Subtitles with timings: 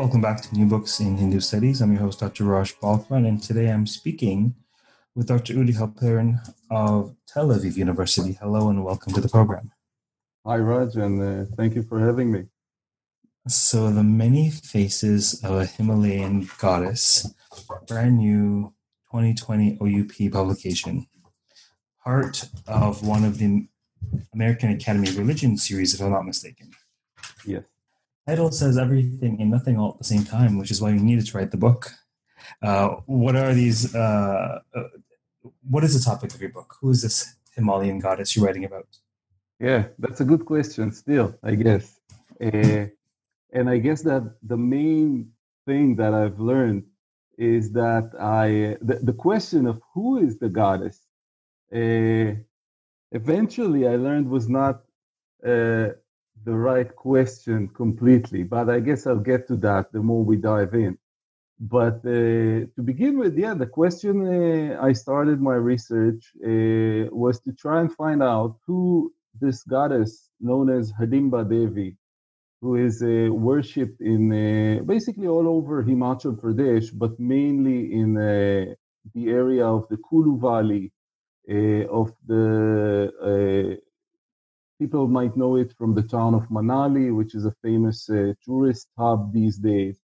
[0.00, 1.82] Welcome back to New Books in Hindu Studies.
[1.82, 2.44] I'm your host, Dr.
[2.44, 4.54] Raj Balkaran, and today I'm speaking
[5.14, 5.52] with Dr.
[5.52, 6.38] Udi Halperin
[6.70, 8.32] of Tel Aviv University.
[8.40, 9.72] Hello and welcome to the program.
[10.46, 12.46] Hi, Raj, and uh, thank you for having me.
[13.46, 17.34] So, The Many Faces of a Himalayan Goddess,
[17.86, 18.72] brand new
[19.12, 21.08] 2020 OUP publication,
[22.02, 23.68] part of one of the
[24.32, 26.70] American Academy of Religion series, if I'm not mistaken.
[27.44, 27.64] Yes.
[28.30, 31.26] Title says everything and nothing all at the same time, which is why you needed
[31.26, 31.90] to write the book.
[32.62, 33.92] Uh, what are these?
[33.92, 34.88] Uh, uh,
[35.68, 36.76] what is the topic of your book?
[36.80, 38.86] Who is this Himalayan goddess you're writing about?
[39.58, 40.92] Yeah, that's a good question.
[40.92, 41.98] Still, I guess,
[42.40, 42.86] uh,
[43.56, 45.32] and I guess that the main
[45.66, 46.84] thing that I've learned
[47.36, 51.00] is that I the, the question of who is the goddess.
[51.74, 52.38] Uh,
[53.10, 54.82] eventually, I learned was not
[56.44, 60.74] the right question completely, but I guess I'll get to that the more we dive
[60.74, 60.96] in.
[61.60, 67.40] But uh, to begin with, yeah, the question uh, I started my research uh, was
[67.40, 71.96] to try and find out who this goddess known as Hadimba Devi,
[72.62, 78.74] who is uh, worshipped in uh, basically all over Himachal Pradesh, but mainly in uh,
[79.14, 80.92] the area of the Kulu Valley,
[81.90, 83.80] of the
[84.80, 88.88] people might know it from the town of Manali, which is a famous uh, tourist
[88.98, 89.96] hub these days.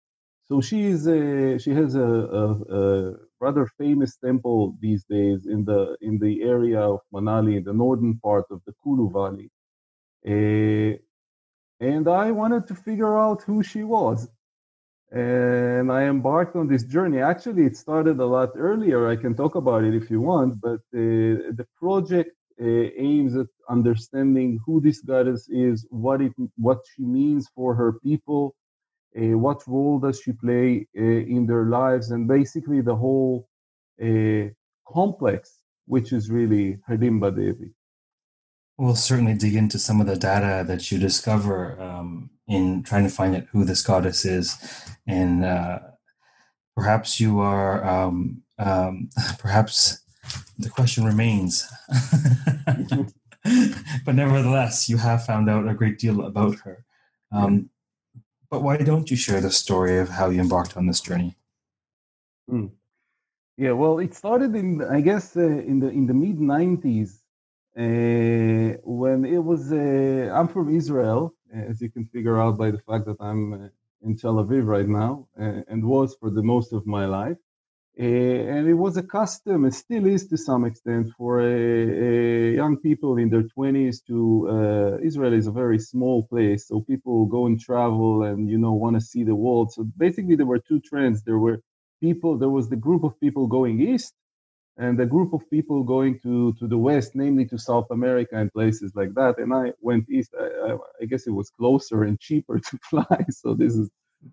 [0.47, 2.09] So she is a, she has a,
[2.41, 2.45] a,
[2.79, 3.13] a,
[3.45, 8.15] rather famous temple these days in the in the area of Manali, in the northern
[8.27, 9.49] part of the Kulu Valley.
[10.33, 10.93] Uh,
[11.91, 14.19] and I wanted to figure out who she was.
[15.11, 17.19] And I embarked on this journey.
[17.33, 18.99] Actually, it started a lot earlier.
[19.13, 24.59] I can talk about it if you want, but uh, the project aims at understanding
[24.65, 28.55] who this goddess is, what it, what she means for her people,
[29.17, 33.47] uh, what role does she play uh, in their lives, and basically the whole
[34.87, 37.71] complex, which is really Hidimba Devi.
[38.77, 43.09] We'll certainly dig into some of the data that you discover um, in trying to
[43.09, 44.57] find out who this goddess is,
[45.07, 45.79] and uh,
[46.75, 49.09] perhaps you are um, um,
[49.39, 50.01] perhaps
[50.57, 51.67] the question remains.
[54.05, 56.85] but nevertheless, you have found out a great deal about her.
[57.31, 57.69] Um,
[58.49, 61.35] but why don't you share the story of how you embarked on this journey?
[62.49, 62.71] Mm.
[63.57, 67.21] Yeah, well, it started in, I guess, uh, in the in the mid '90s
[67.77, 69.71] uh, when it was.
[69.71, 73.67] Uh, I'm from Israel, as you can figure out by the fact that I'm uh,
[74.01, 77.37] in Tel Aviv right now, uh, and was for the most of my life.
[77.99, 83.17] Uh, and it was a custom, it still is to some extent, for young people
[83.19, 87.59] in their 20s to, uh, Israel is a very small place, so people go and
[87.61, 89.71] travel and, you know, want to see the world.
[89.73, 91.23] So basically there were two trends.
[91.23, 91.61] There were
[92.01, 94.13] people, there was the group of people going east,
[94.77, 98.51] and a group of people going to, to the west, namely to South America and
[98.53, 99.37] places like that.
[99.39, 100.33] And I went east.
[100.39, 103.25] I, I, I guess it was closer and cheaper to fly.
[103.31, 103.89] So this is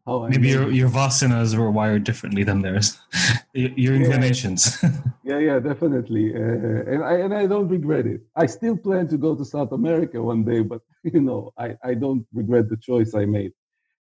[0.07, 2.99] Oh, Maybe your your vasanas were wired differently than theirs.
[3.55, 4.83] your inclinations.
[4.83, 4.91] Yeah,
[5.25, 6.35] yeah, yeah definitely.
[6.35, 8.23] Uh, and I and I don't regret it.
[8.35, 11.95] I still plan to go to South America one day, but you know, I I
[11.95, 13.53] don't regret the choice I made.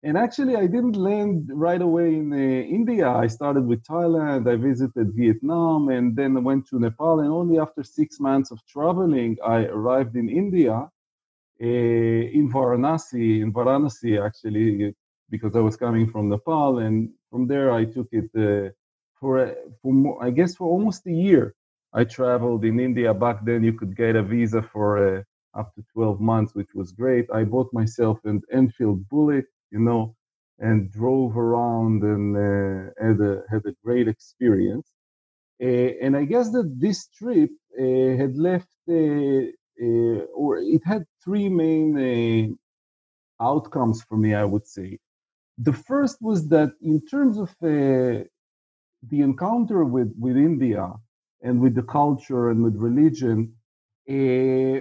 [0.04, 3.08] And actually, I didn't land right away in uh, India.
[3.08, 4.50] I started with Thailand.
[4.50, 7.20] I visited Vietnam, and then I went to Nepal.
[7.20, 11.64] And only after six months of traveling, I arrived in India, uh,
[12.38, 13.42] in Varanasi.
[13.42, 14.96] In Varanasi, actually,
[15.32, 18.70] because I was coming from Nepal, and from there I took it uh,
[19.20, 19.34] for
[19.82, 21.54] for more, I guess for almost a year.
[21.94, 23.12] I traveled in India.
[23.14, 25.22] Back then, you could get a visa for uh,
[25.60, 27.26] up to 12 months, which was great.
[27.32, 30.16] I bought myself an Enfield Bullet, you know,
[30.58, 34.88] and drove around and uh, had a had a great experience.
[35.62, 39.44] Uh, and I guess that this trip uh, had left, uh,
[40.40, 42.58] or it had three main
[43.40, 44.98] outcomes for me, I would say.
[45.58, 48.24] The first was that in terms of uh,
[49.08, 50.92] the encounter with, with India
[51.42, 53.54] and with the culture and with religion,
[54.08, 54.80] uh,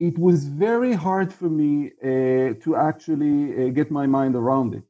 [0.00, 4.84] it was very hard for me uh, to actually uh, get my mind around it.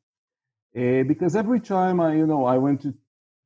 [0.77, 2.95] Uh, because every time I, you know, I went to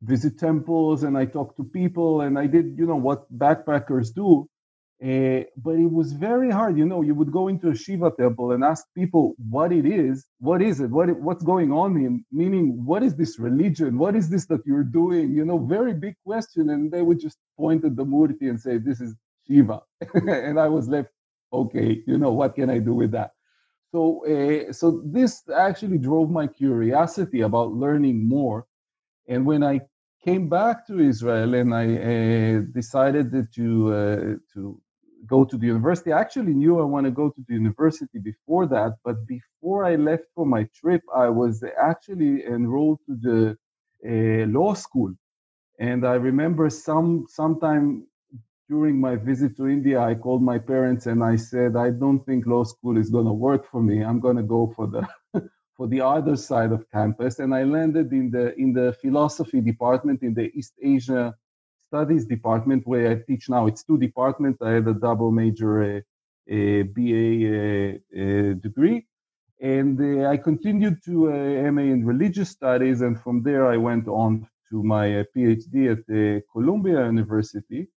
[0.02, 4.48] visit temples and I talked to people and I did, you know, what backpackers do,
[5.02, 6.76] uh, but it was very hard.
[6.78, 10.26] You know, you would go into a Shiva temple and ask people what it is,
[10.40, 14.28] what is it, what what's going on in, meaning what is this religion, what is
[14.28, 15.32] this that you're doing?
[15.32, 18.78] You know, very big question, and they would just point at the murti and say,
[18.78, 19.14] "This is
[19.46, 19.82] Shiva,"
[20.14, 21.10] and I was left,
[21.52, 23.32] okay, you know, what can I do with that?
[23.92, 28.66] so uh, so this actually drove my curiosity about learning more
[29.28, 29.80] and when i
[30.24, 34.80] came back to israel and i uh, decided to uh, to
[35.26, 36.12] go to the university.
[36.12, 39.96] I actually knew i want to go to the university before that but before i
[39.96, 43.56] left for my trip i was actually enrolled to the
[44.08, 45.12] uh, law school.
[45.80, 48.06] And i remember some sometime
[48.68, 52.46] during my visit to India, I called my parents and I said, I don't think
[52.46, 54.04] law school is going to work for me.
[54.04, 55.08] I'm going to go for the
[55.76, 60.22] for the other side of campus, and I landed in the in the philosophy department
[60.22, 61.34] in the East Asia
[61.88, 63.66] Studies department where I teach now.
[63.66, 64.60] It's two departments.
[64.60, 66.00] I had a double major uh,
[66.48, 69.06] a BA uh, uh, degree,
[69.60, 74.08] and uh, I continued to uh, MA in religious studies, and from there I went
[74.08, 77.88] on to my uh, PhD at Columbia University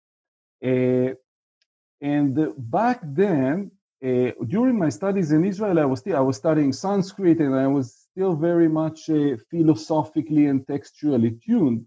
[2.02, 2.36] and
[2.70, 3.70] back then,
[4.00, 8.06] during my studies in Israel, I was still, I was studying Sanskrit, and I was
[8.10, 9.10] still very much
[9.50, 11.84] philosophically and textually tuned.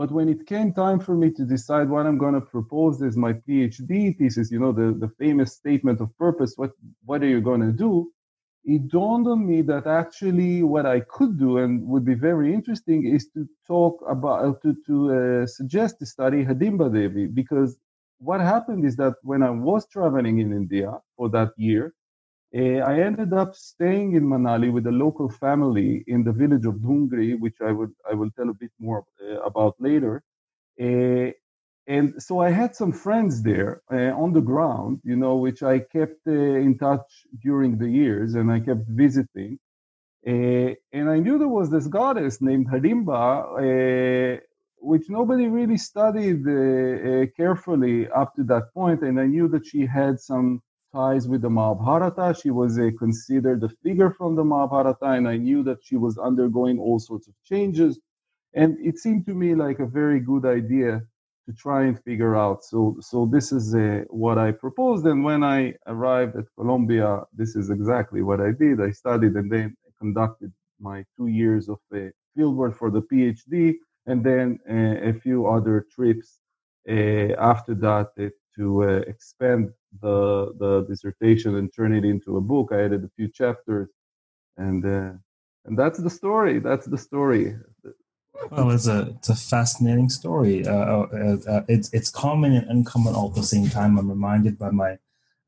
[0.00, 3.18] But when it came time for me to decide what I'm going to propose as
[3.18, 6.70] my PhD thesis, you know, the, the famous statement of purpose, what,
[7.04, 8.10] what are you going to do?
[8.64, 13.04] It dawned on me that actually what I could do and would be very interesting
[13.14, 17.76] is to talk about, to, to uh, suggest to study Hidimba Devi, because
[18.20, 21.92] what happened is that when I was traveling in India for that year,
[22.52, 26.74] uh, I ended up staying in Manali with a local family in the village of
[26.76, 30.22] Dungri, which I would I will tell a bit more uh, about later.
[30.80, 31.30] Uh,
[31.86, 36.24] and so I had some friends there on the ground, you know, which I kept
[36.26, 39.58] in touch during the years, and I kept visiting.
[40.24, 43.24] and I knew there was this goddess named Hidimba,
[44.90, 46.44] which nobody really studied
[47.36, 49.00] carefully up to that point.
[49.02, 52.34] And I knew that she had some ties with the Mahabharata.
[52.40, 56.18] She was a considered a figure from the Mahabharata, and I knew that she was
[56.18, 57.98] undergoing all sorts of changes.
[58.54, 61.02] And it seemed to me like a very good idea
[61.46, 62.64] to try and figure out.
[62.64, 65.06] So, so this is uh, what I proposed.
[65.06, 68.80] And when I arrived at Columbia, this is exactly what I did.
[68.80, 71.98] I studied and then conducted my two years of uh,
[72.36, 73.74] fieldwork for the PhD
[74.06, 76.40] and then uh, a few other trips
[76.88, 78.08] uh, after that
[78.56, 79.70] to expand
[80.00, 82.70] the the dissertation and turn it into a book.
[82.72, 83.88] I added a few chapters,
[84.56, 84.84] and
[85.64, 86.58] and that's the story.
[86.58, 87.56] That's the story.
[88.50, 90.66] Well, it's a it's a fascinating story.
[90.66, 93.98] Uh, uh, uh, it's it's common and uncommon all at the same time.
[93.98, 94.98] I'm reminded by my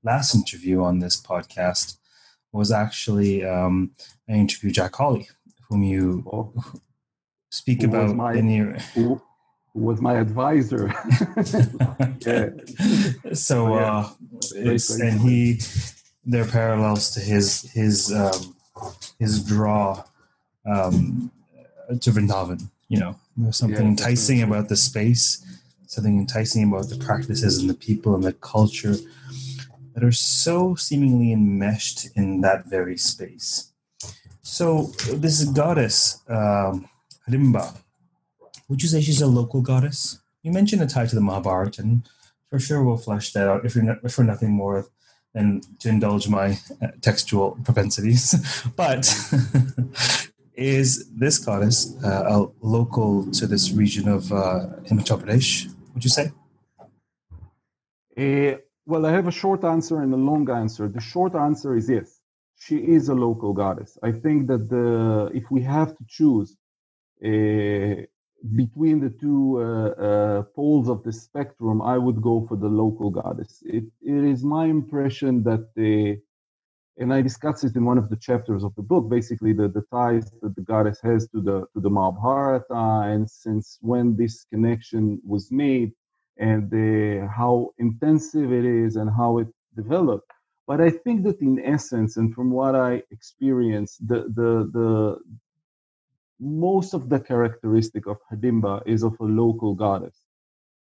[0.02, 1.96] last interview on this podcast
[2.52, 3.92] was actually um,
[4.28, 5.28] I interviewed Jack Hawley,
[5.68, 6.52] whom you oh
[7.50, 9.22] speak about my, in your who,
[9.74, 10.88] was my advisor
[12.26, 12.50] yeah.
[13.32, 14.10] so oh, uh
[14.54, 15.60] it's, and he
[16.24, 18.54] there are parallels to his his um
[19.18, 20.02] his draw
[20.66, 21.30] um
[22.00, 24.58] to Vrindavan you know there's something yeah, enticing definitely.
[24.58, 25.44] about the space
[25.86, 28.96] something enticing about the practices and the people and the culture
[29.94, 33.72] that are so seemingly enmeshed in that very space
[34.42, 36.88] so this goddess um,
[37.28, 37.76] Hidimba.
[38.72, 40.18] Would you say she's a local goddess?
[40.42, 42.08] You mentioned a tie to the Mahabharata, and
[42.48, 44.86] for sure we'll flesh that out if, you're not, if for nothing more
[45.34, 48.34] than to indulge my uh, textual propensities.
[48.76, 49.14] but
[50.54, 56.32] is this goddess uh, local to this region of uh, Himachal Pradesh, would you say?
[58.16, 60.88] Uh, well, I have a short answer and a long answer.
[60.88, 62.20] The short answer is yes.
[62.58, 63.98] She is a local goddess.
[64.02, 66.56] I think that the if we have to choose
[67.22, 68.06] uh,
[68.56, 73.10] between the two uh, uh, poles of the spectrum, I would go for the local
[73.10, 73.62] goddess.
[73.64, 76.18] It, it is my impression that the,
[76.98, 79.84] and I discuss it in one of the chapters of the book, basically the, the
[79.92, 85.20] ties that the goddess has to the to the Mahabharata, and since when this connection
[85.26, 85.92] was made,
[86.38, 90.30] and the, how intensive it is, and how it developed.
[90.66, 95.18] But I think that in essence, and from what I experienced, the the the
[96.42, 100.20] most of the characteristic of Hidimba is of a local goddess.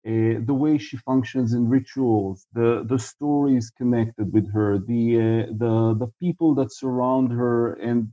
[0.08, 5.54] Uh, the way she functions in rituals, the, the stories connected with her, the, uh,
[5.58, 8.10] the, the people that surround her and,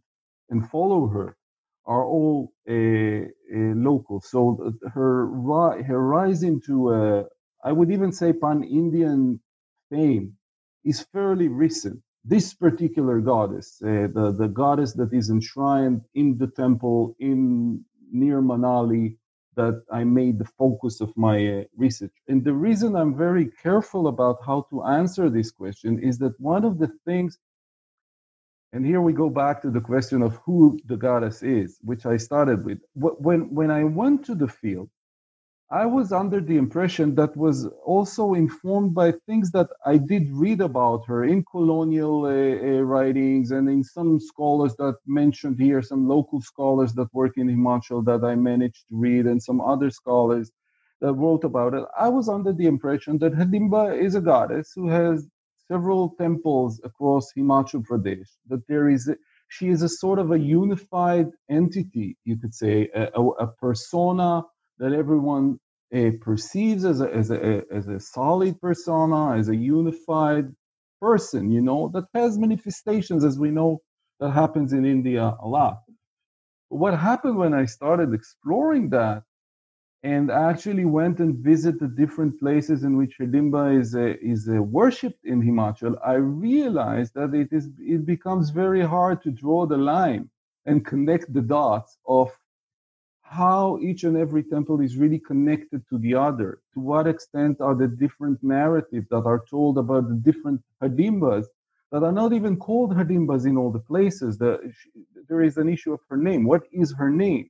[0.51, 1.37] and follow her
[1.87, 4.21] are all uh, local.
[4.23, 5.27] So her,
[5.83, 7.27] her rise into,
[7.65, 9.41] I would even say, pan Indian
[9.91, 10.35] fame
[10.85, 16.49] is fairly recent this particular goddess, uh, the, the goddess that is enshrined in the
[16.49, 19.17] temple in near Manali,
[19.57, 22.15] that I made the focus of my uh, research.
[22.29, 26.65] And the reason I'm very careful about how to answer this question is that one
[26.65, 27.39] of the things
[28.73, 32.19] And here we go back to the question of who the goddess is, which I
[32.19, 32.81] started with.
[32.95, 34.91] When, when I went to the field,
[35.73, 40.61] I was under the impression that was also informed by things that I did read
[40.61, 46.07] about her in colonial uh, uh, writings and in some scholars that mentioned here, some
[46.07, 50.53] local scholars that work in Himachal that I managed to read, and some other scholars
[51.01, 51.85] that wrote about it.
[51.99, 55.27] I was under the impression that Hidimba is a goddess who has
[55.69, 59.17] several temples across Himachal Pradesh, that there is a,
[59.49, 64.43] she is a sort of a unified entity, you could say, a, a, a persona
[64.83, 65.61] that everyone
[65.95, 70.47] uh, perceives as a, as, a, as a solid persona, as a unified
[71.01, 73.81] person, you know, that has manifestations, as we know,
[74.19, 75.79] that happens in India a lot.
[76.69, 79.23] What happened when I started exploring that
[80.03, 83.95] and actually went and visited different places in which Hidimba is
[84.35, 89.65] is worshipped in Himachal, I realized that it is it becomes very hard to draw
[89.67, 90.29] the line
[90.67, 92.33] and connect the dots of
[93.33, 96.61] how each and every temple is really connected to the other.
[96.75, 101.47] To what extent are the different narratives that are told about the different Hadimbas
[101.93, 104.37] that are not even called Hadimbas in all the places?
[104.37, 104.53] The,
[105.29, 106.45] there is an issue of her name.
[106.45, 107.49] What is her name?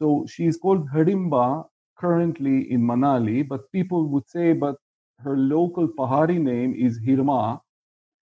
[0.00, 4.74] So she is called Hidimba currently in Manali, but people would say, but
[5.20, 7.60] her local Pahari name is Hirma,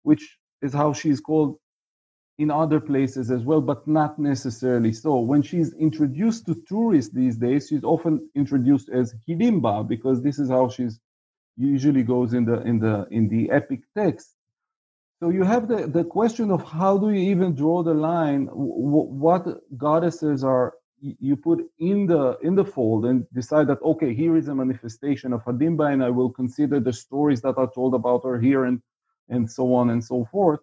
[0.04, 1.58] which is how she's called
[2.38, 5.20] in other places as well, but not necessarily so.
[5.20, 10.50] When she's introduced to tourists these days, she's often introduced as Hidimba because this is
[10.50, 11.00] how she's
[11.58, 14.36] usually goes in the in the in the epic text.
[15.22, 18.48] So you have the, the question of how do you even draw the line?
[18.52, 19.46] what
[19.78, 24.50] goddesses are you put in the in the fold and decide that okay, here is
[24.50, 28.40] a manifestation of Hidimba, and I will consider the stories that are told about her
[28.40, 28.82] here and
[29.30, 30.60] and so on and so forth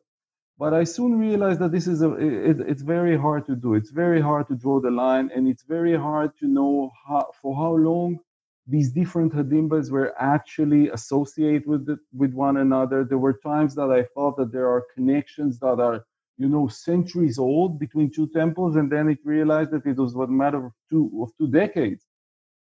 [0.59, 3.75] but I soon realized that this is a it, it's very hard to do.
[3.75, 7.57] It's very hard to draw the line, and it's very hard to know how, for
[7.57, 8.21] how long
[8.67, 13.05] these different hadimbas were actually associated with the, with one another.
[13.05, 16.05] There were times that I thought that there are connections that are
[16.39, 20.27] you know centuries old between two temples, and then it realized that it was a
[20.27, 22.07] matter of two of two decades.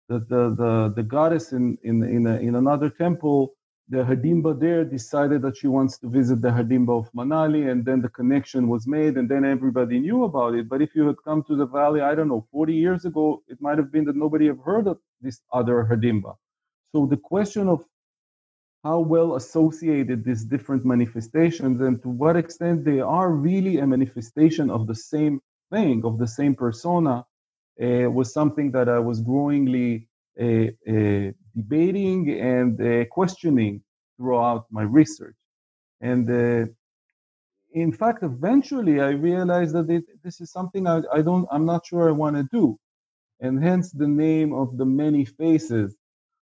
[0.10, 3.54] That the the, the goddess in in in, a, in another temple
[3.92, 8.02] the Hidimba there decided that she wants to visit the Hidimba of Manali, and then
[8.02, 10.70] the connection was made, and then everybody knew about it.
[10.70, 13.62] But if you had come to the valley, I don't know, 40 years ago, it
[13.62, 16.36] might have been that nobody have heard of this other Hidimba.
[16.94, 17.84] So the question of
[18.86, 24.70] how well associated these different manifestations and to what extent they are really a manifestation
[24.70, 27.26] of the same thing, of the same persona,
[27.84, 30.08] uh, was something that I was growingly
[30.38, 33.82] debating and questioning
[34.18, 35.36] throughout my research.
[36.02, 36.66] And uh,
[37.74, 41.86] in fact, eventually I realized that it, this is something I, I don't, I'm not
[41.86, 42.78] sure I want to do.
[43.40, 45.96] And hence the name of the many faces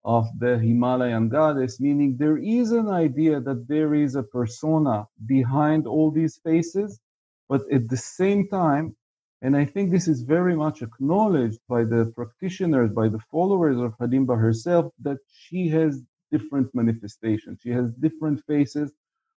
[0.04, 5.87] of the Himalayan goddess, meaning there is an idea that there is a persona behind
[5.87, 7.00] all these faces,
[7.49, 8.97] but at the same time,
[9.42, 13.97] and I think this is very much acknowledged by the practitioners, by the followers of
[13.99, 16.02] Hidimba herself, that she has
[16.33, 17.61] different manifestations.
[17.62, 18.92] She has different faces,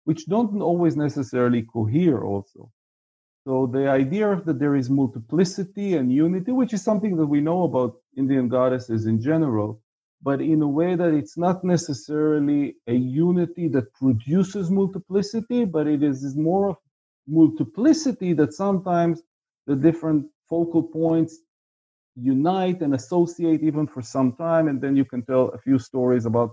[0.06, 2.72] which don't always necessarily cohere also.
[3.46, 7.42] So the idea of that there is multiplicity and unity, which is something that we
[7.42, 9.82] know about Indian goddesses in general,
[10.22, 16.04] but in a way that it's not necessarily a unity that produces multiplicity, but it
[16.04, 16.78] is more of
[17.28, 19.24] multiplicity that sometimes
[19.70, 21.34] the different focal points
[22.16, 26.26] unite and associate even for some time and then you can tell a few stories
[26.26, 26.50] about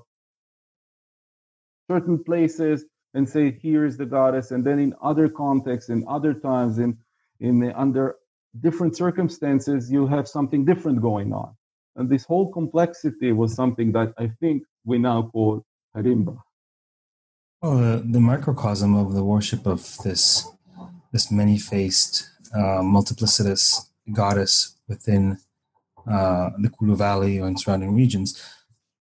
[1.91, 4.51] certain places and say here is the goddess.
[4.51, 6.99] And then in other contexts in other times in
[7.41, 8.17] in under
[8.61, 11.51] different circumstances you have something different going on.
[11.97, 15.65] And this whole complexity was something that i think we now call
[15.97, 16.37] harimba.
[17.63, 20.47] Oh, the, the microcosm of the worship of this
[21.13, 22.15] this many-faced
[22.55, 25.39] uh, multiplicitous goddess within
[26.11, 28.41] uh, the Kulu Valley and surrounding regions.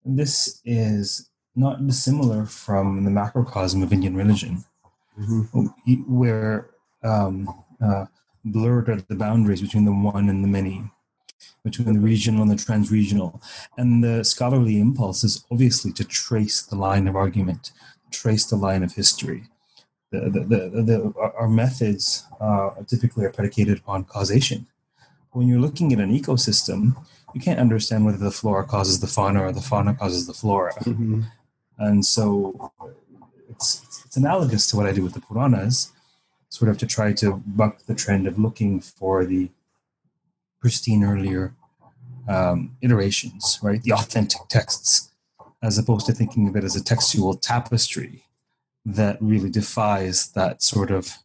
[0.04, 4.64] This is not dissimilar from the macrocosm of Indian religion,
[5.18, 5.94] mm-hmm.
[6.12, 6.70] where
[7.02, 8.06] um, uh,
[8.44, 10.90] blurred are the boundaries between the one and the many,
[11.62, 13.40] between the regional and the transregional.
[13.76, 17.72] And the scholarly impulse is obviously to trace the line of argument,
[18.10, 19.44] trace the line of history,
[20.21, 24.66] the, the, the, our methods uh, typically are predicated upon causation.
[25.33, 26.97] When you're looking at an ecosystem,
[27.35, 30.75] you can't understand whether the flora causes the fauna or the fauna causes the flora.
[30.75, 31.23] Mm-hmm.
[31.78, 32.73] And so
[33.50, 35.90] it's, it's analogous to what I do with the Puranas.
[36.54, 39.50] sort of to try to buck the trend of looking for the
[40.61, 41.52] pristine earlier
[42.28, 43.83] um, iterations, right?
[43.83, 45.11] The authentic texts,
[45.61, 48.25] as opposed to thinking of it as a textual tapestry
[48.84, 51.18] that really defies that sort of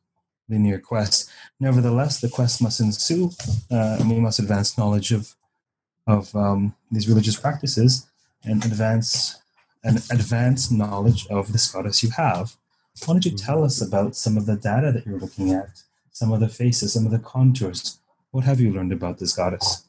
[0.47, 1.29] linear quest.
[1.59, 3.31] Nevertheless, the quest must ensue,
[3.71, 5.35] uh, and we must advance knowledge of
[6.07, 8.07] of um, these religious practices
[8.43, 9.39] and advance
[9.83, 12.55] an advanced knowledge of this goddess you have.
[13.05, 16.33] Why don't you tell us about some of the data that you're looking at, some
[16.33, 17.99] of the faces, some of the contours?
[18.31, 19.85] What have you learned about this goddess?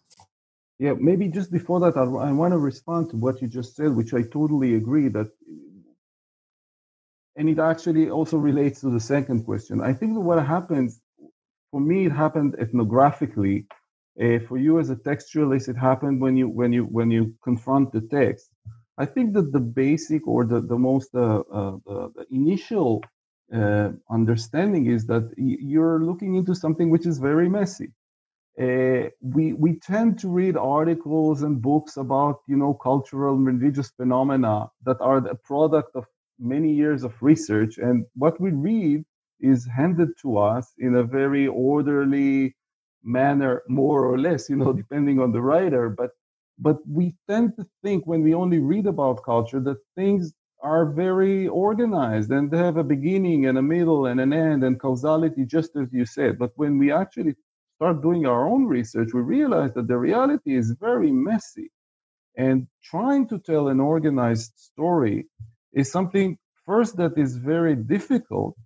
[0.78, 3.94] Yeah, maybe just before that, I, I want to respond to what you just said,
[3.96, 5.30] which I totally agree that,
[7.40, 9.80] and it actually also relates to the second question.
[9.80, 11.00] I think that what happens,
[11.70, 13.64] for me, it happened ethnographically.
[14.22, 17.92] Uh, for you as a textualist, it happened when you when you when you confront
[17.92, 18.50] the text.
[18.98, 23.02] I think that the basic or the, the most uh, uh, the, initial
[23.58, 27.88] uh, understanding is that you're looking into something which is very messy.
[28.64, 33.88] Uh, we we tend to read articles and books about you know cultural and religious
[33.98, 34.54] phenomena
[34.84, 36.04] that are the product of
[36.40, 39.04] many years of research, and what we read
[39.40, 42.54] is handed to us in a very orderly
[43.04, 45.90] manner, more or less, you know, depending on the writer.
[45.90, 46.10] But
[46.58, 51.48] but we tend to think when we only read about culture that things are very
[51.48, 55.74] organized and they have a beginning and a middle and an end and causality, just
[55.76, 56.38] as you said.
[56.38, 57.34] But when we actually
[57.76, 61.70] start doing our own research, we realize that the reality is very messy.
[62.36, 65.26] And trying to tell an organized story
[65.74, 68.56] is something, first, that is very difficult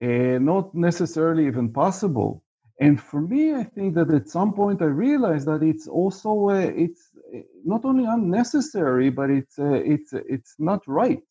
[0.00, 2.44] and not necessarily even possible.
[2.80, 6.54] And for me, I think that at some point I realized that it's also uh,
[6.76, 11.22] it's uh, not only unnecessary, but it's uh, it's it's not right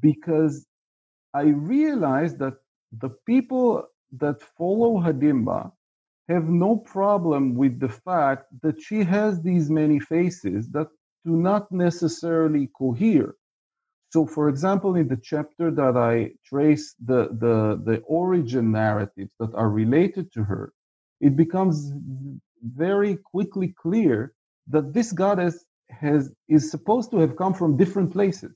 [0.00, 0.66] because
[1.34, 2.54] I realized that
[2.92, 3.84] the people
[4.18, 5.72] that follow Hadimba
[6.28, 10.88] have no problem with the fact that she has these many faces that
[11.24, 13.34] do not necessarily cohere.
[14.10, 19.54] So, for example, in the chapter that I trace the, the, the origin narratives that
[19.54, 20.72] are related to her,
[21.20, 21.92] it becomes
[22.62, 24.32] very quickly clear
[24.68, 28.52] that this goddess has is supposed to have come from different places.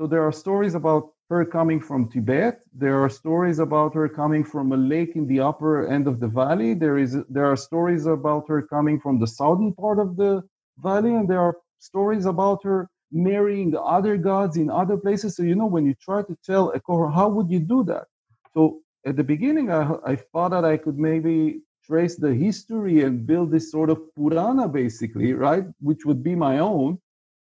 [0.00, 2.60] So there are stories about her coming from Tibet.
[2.74, 6.28] There are stories about her coming from a lake in the upper end of the
[6.28, 6.74] valley.
[6.74, 10.42] There is there are stories about her coming from the southern part of the
[10.78, 15.36] valley, and there are stories about her marrying other gods in other places.
[15.36, 18.06] So, you know, when you try to tell a cohort, how would you do that?
[18.54, 23.26] So, at the beginning, I, I thought that I could maybe trace the history and
[23.26, 25.64] build this sort of Purana, basically, right?
[25.80, 26.98] Which would be my own,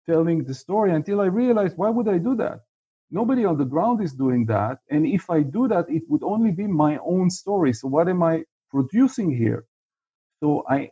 [0.08, 2.62] telling the story until I realized, why would I do that?
[3.12, 4.80] Nobody on the ground is doing that.
[4.90, 7.74] And if I do that, it would only be my own story.
[7.74, 9.66] So, what am I producing here?
[10.42, 10.90] So, I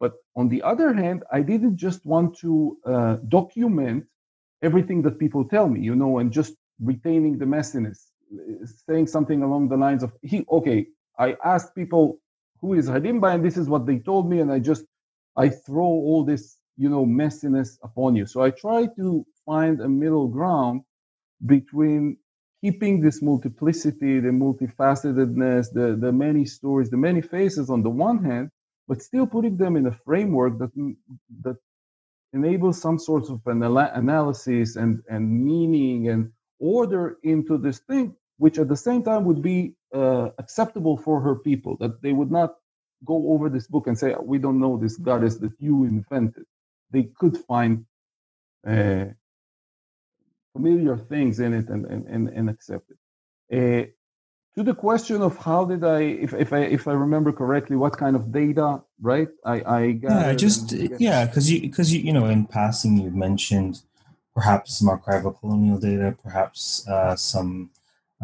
[0.00, 4.04] but on the other hand, I didn't just want to uh, document
[4.62, 7.98] everything that people tell me, you know, and just retaining the messiness,
[8.88, 10.86] saying something along the lines of, he, okay,
[11.18, 12.20] I asked people
[12.60, 14.84] who is Hadimba, and this is what they told me, and I just,
[15.36, 18.26] I throw all this, you know, messiness upon you.
[18.26, 20.82] So I try to find a middle ground
[21.46, 22.16] between
[22.60, 28.24] keeping this multiplicity, the multifacetedness, the, the many stories, the many faces on the one
[28.24, 28.50] hand,
[28.88, 30.72] but still putting them in a framework that
[31.42, 31.56] that
[32.32, 38.58] enables some sorts of an analysis and, and meaning and order into this thing, which
[38.58, 42.56] at the same time would be uh, acceptable for her people, that they would not
[43.04, 46.44] go over this book and say, We don't know this goddess that you invented.
[46.90, 47.86] They could find
[48.66, 49.06] uh,
[50.54, 52.98] familiar things in it and, and, and, and accept it.
[53.52, 53.90] Uh,
[54.58, 57.96] to the question of how did I, if, if I if I remember correctly, what
[57.96, 59.28] kind of data, right?
[59.44, 63.82] I, I yeah, just yeah, because you because you you know in passing you mentioned
[64.34, 67.70] perhaps some archival colonial data, perhaps uh, some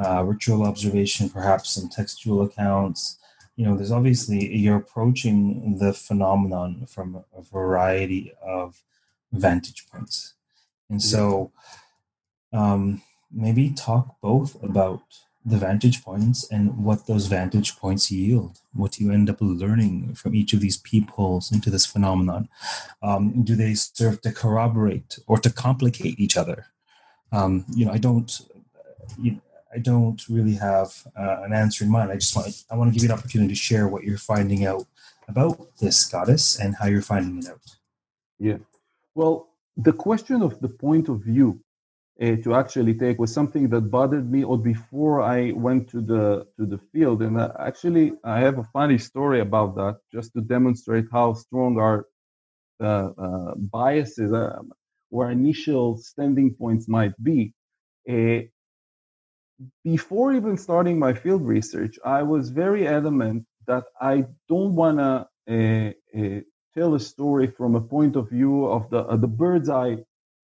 [0.05, 3.17] uh, ritual observation, perhaps some textual accounts.
[3.55, 8.83] You know, there's obviously you're approaching the phenomenon from a variety of
[9.31, 10.35] vantage points,
[10.91, 11.53] and so
[12.53, 15.03] um, maybe talk both about
[15.45, 18.61] the vantage points and what those vantage points yield.
[18.73, 22.49] What you end up learning from each of these peepholes into this phenomenon.
[23.03, 26.67] Um, do they serve to corroborate or to complicate each other?
[27.33, 28.31] Um, you know, I don't.
[29.21, 29.41] You know,
[29.75, 32.13] I don't really have uh, an answer in mind.
[32.13, 34.65] I just want I want to give you an opportunity to share what you're finding
[34.65, 34.87] out
[35.29, 37.77] about this goddess and how you're finding it out.
[38.39, 38.59] Yeah.
[39.15, 41.61] Well, the question of the point of view
[42.21, 46.47] uh, to actually take was something that bothered me or before I went to the
[46.57, 47.23] to the field.
[47.23, 51.79] And uh, actually, I have a funny story about that, just to demonstrate how strong
[51.79, 52.07] our
[52.81, 54.61] uh, uh biases uh,
[55.11, 57.53] or initial standing points might be.
[58.09, 58.43] Uh,
[59.85, 66.45] before even starting my field research, I was very adamant that I don't want to
[66.75, 69.99] tell a story from a point of view of the the bird's eye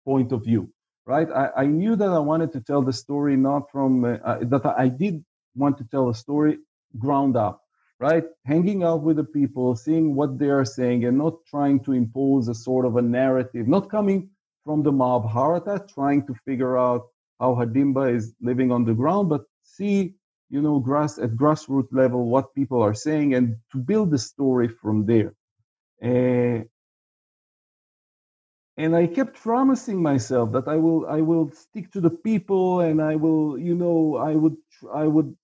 [0.04, 0.72] point of view
[1.08, 1.28] right?
[1.34, 4.66] I, I knew that I wanted to tell the story not from uh, uh, that
[4.66, 5.24] I did
[5.56, 6.58] want to tell a story
[6.98, 7.62] ground up,
[7.98, 8.24] right?
[8.44, 12.48] Hanging out with the people, seeing what they are saying, and not trying to impose
[12.48, 14.28] a sort of a narrative, not coming
[14.66, 17.06] from the Mahabharata, trying to figure out
[17.40, 20.14] how Hadimba is living on the ground, but see,
[20.50, 24.68] you know, grass at grassroots level what people are saying and to build the story
[24.68, 25.32] from there.
[26.02, 26.64] Uh,
[28.78, 33.02] and I kept promising myself that I will I will stick to the people and
[33.02, 34.56] I will you know I would
[34.94, 35.36] I would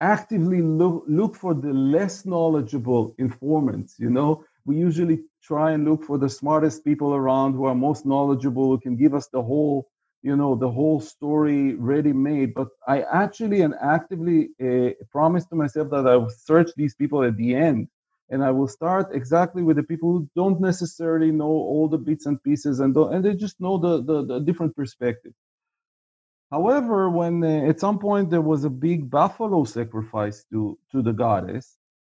[0.00, 4.44] actively look look for the less knowledgeable informants you know?
[4.66, 8.78] We usually try and look for the smartest people around who are most knowledgeable who
[8.80, 9.88] can give us the whole
[10.22, 15.56] you know the whole story ready made but i actually and actively uh, promised to
[15.56, 17.88] myself that i would search these people at the end
[18.30, 22.26] and I will start exactly with the people who don't necessarily know all the bits
[22.26, 25.32] and pieces and and they just know the, the, the different perspective.
[26.50, 31.12] However, when uh, at some point there was a big buffalo sacrifice to to the
[31.12, 31.76] goddess,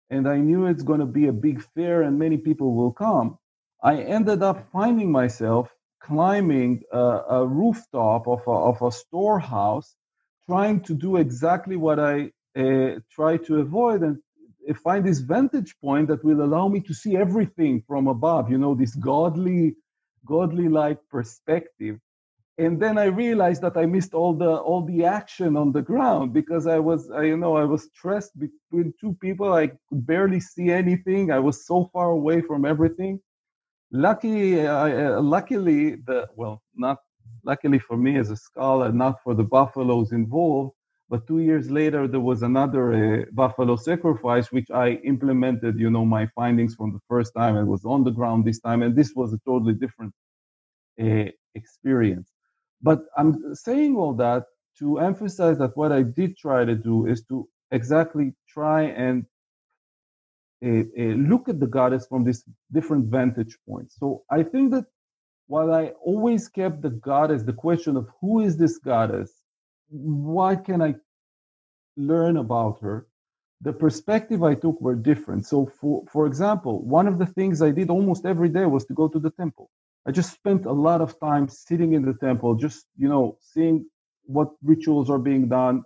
[0.09, 3.37] and I knew it's going to be a big fair and many people will come,
[3.83, 5.69] I ended up finding myself
[5.99, 6.99] climbing a,
[7.39, 9.95] a rooftop of a, of a storehouse,
[10.45, 14.17] trying to do exactly what I uh, try to avoid and
[14.73, 18.75] find this vantage point that will allow me to see everything from above you know
[18.75, 19.75] this godly
[20.25, 21.99] godly like perspective.
[22.57, 26.33] And then i realized that i missed all the all the action on the ground
[26.33, 29.53] because i was I, you know i was stressed between two people.
[29.53, 31.31] I could barely see anything.
[31.31, 33.21] I was so far away from everything.
[33.91, 36.97] Lucky uh, luckily the well not
[37.45, 40.73] luckily for me as a scholar not for the buffaloes involved
[41.09, 46.05] but two years later, there was another uh, buffalo sacrifice, which I implemented, you know,
[46.05, 47.57] my findings from the first time.
[47.57, 50.13] It was on the ground this time, and this was a totally different
[51.01, 52.31] uh, experience.
[52.81, 54.45] But I'm saying all that
[54.79, 59.25] to emphasize that what I did try to do is to exactly try and
[60.65, 63.91] uh, uh, look at the goddess from this different vantage point.
[63.91, 64.85] So I think that
[65.47, 69.38] while I always kept the goddess, the question of who is this goddess,
[69.89, 70.95] what can I
[71.97, 73.07] learn about her?
[73.61, 75.45] The perspective I took were different.
[75.45, 78.93] So, for, for example, one of the things I did almost every day was to
[78.93, 79.69] go to the temple.
[80.05, 83.85] I just spent a lot of time sitting in the temple, just, you know, seeing
[84.23, 85.83] what rituals are being done,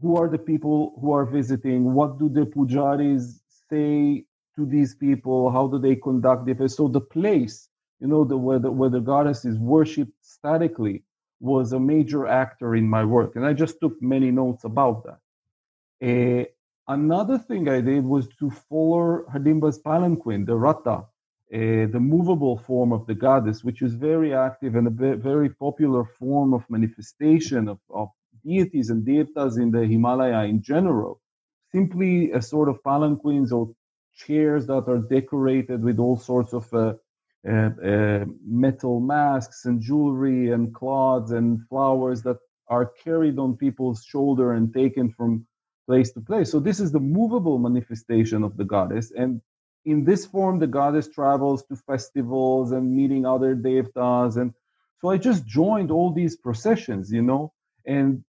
[0.00, 4.24] who are the people who are visiting, what do the pujaris say
[4.54, 7.68] to these people, how do they conduct the So the place,
[8.00, 11.02] you know, the, where, the, where the goddess is worshipped statically,
[11.40, 15.20] was a major actor in my work, and I just took many notes about that.
[16.02, 16.44] Uh,
[16.88, 21.04] another thing I did was to follow Hidimba's palanquin, the Rata,
[21.54, 26.04] uh, the movable form of the goddess, which is very active and a very popular
[26.04, 28.08] form of manifestation of, of
[28.44, 31.20] deities and devtas in the Himalaya in general.
[31.72, 33.72] Simply a sort of palanquins or
[34.14, 36.94] chairs that are decorated with all sorts of uh,
[37.46, 44.74] metal masks and jewelry and cloths and flowers that are carried on people's shoulder and
[44.74, 45.46] taken from
[45.86, 46.50] place to place.
[46.50, 49.12] So this is the movable manifestation of the goddess.
[49.16, 49.40] And
[49.84, 54.36] in this form, the goddess travels to festivals and meeting other devtas.
[54.36, 54.52] And
[55.00, 57.52] so I just joined all these processions, you know,
[57.86, 58.24] and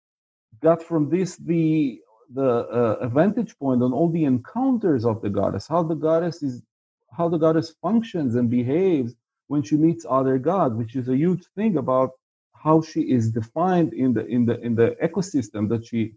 [0.62, 2.00] got from this the
[2.34, 6.62] the uh, vantage point on all the encounters of the goddess, how the goddess is
[7.12, 9.16] how the goddess functions and behaves
[9.48, 12.12] when she meets other gods, which is a huge thing about
[12.54, 16.14] how she is defined in the in the in the ecosystem that she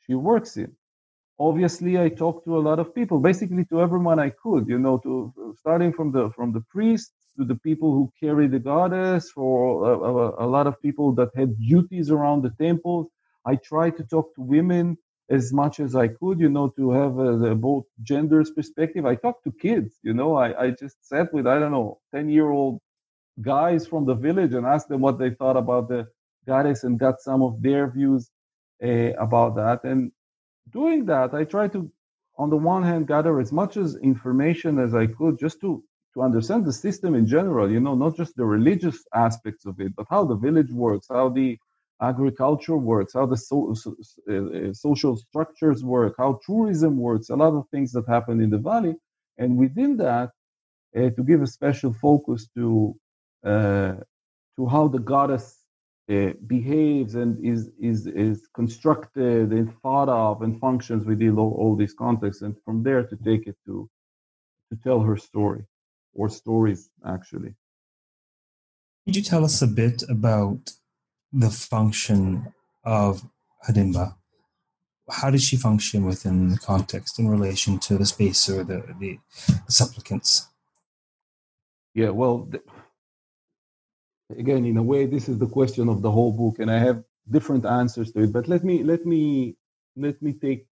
[0.00, 0.70] she works in.
[1.38, 4.98] Obviously, I talked to a lot of people, basically to everyone I could, you know,
[4.98, 9.54] to starting from the from the priests to the people who carry the goddess, for
[9.90, 13.08] a, a, a lot of people that had duties around the temples.
[13.44, 14.96] I tried to talk to women
[15.30, 19.06] as much as I could, you know, to have both genders perspective.
[19.06, 22.28] I talked to kids, you know, I, I just sat with, I don't know, 10
[22.28, 22.80] year old
[23.40, 26.06] guys from the village and asked them what they thought about the
[26.46, 28.30] goddess and got some of their views
[28.82, 29.84] uh, about that.
[29.84, 30.12] And
[30.70, 31.90] doing that, I tried to,
[32.36, 35.82] on the one hand, gather as much as information as I could just to
[36.14, 39.94] to understand the system in general, you know, not just the religious aspects of it,
[39.96, 41.58] but how the village works, how the
[42.10, 43.96] agriculture works, how the so, so,
[44.30, 48.58] uh, social structures work, how tourism works, a lot of things that happen in the
[48.58, 48.94] valley.
[49.38, 50.30] And within that,
[50.96, 52.94] uh, to give a special focus to
[53.44, 53.94] uh,
[54.56, 55.46] to how the goddess
[56.10, 61.74] uh, behaves and is is is constructed and thought of and functions within all, all
[61.76, 63.88] these contexts, and from there to take it to
[64.70, 65.64] to tell her story
[66.14, 67.54] or stories actually.
[69.04, 70.72] Could you tell us a bit about
[71.34, 72.52] the function
[72.84, 73.24] of
[73.66, 74.14] Hadimba?
[75.10, 79.18] How does she function within the context in relation to the space or the, the,
[79.66, 80.48] the supplicants?
[81.94, 82.48] Yeah, well,
[84.36, 87.04] again, in a way, this is the question of the whole book, and I have
[87.30, 88.32] different answers to it.
[88.32, 89.56] But let me let me
[89.96, 90.66] let me take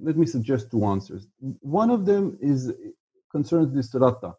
[0.00, 1.26] let me suggest two answers.
[1.60, 2.72] One of them is
[3.32, 4.34] concerns this rata,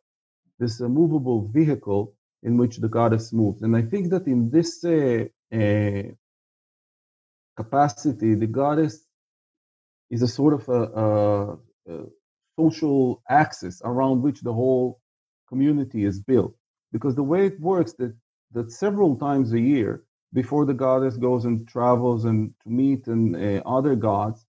[0.60, 4.83] this uh, movable vehicle in which the goddess moves, and I think that in this
[4.86, 6.03] uh, uh,
[7.55, 9.05] capacity, the goddess
[10.10, 11.53] is a sort of a, a,
[11.93, 12.05] a
[12.57, 14.99] social axis around which the whole
[15.47, 16.55] community is built
[16.91, 18.13] because the way it works that
[18.53, 23.36] that several times a year before the goddess goes and travels and to meet and
[23.36, 24.45] uh, other gods,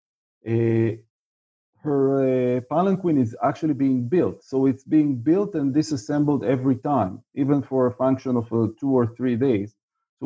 [0.48, 0.90] uh,
[1.82, 2.02] her
[2.56, 4.42] uh, palanquin is actually being built.
[4.42, 8.90] So it's being built and disassembled every time, even for a function of uh, two
[8.90, 9.74] or three days.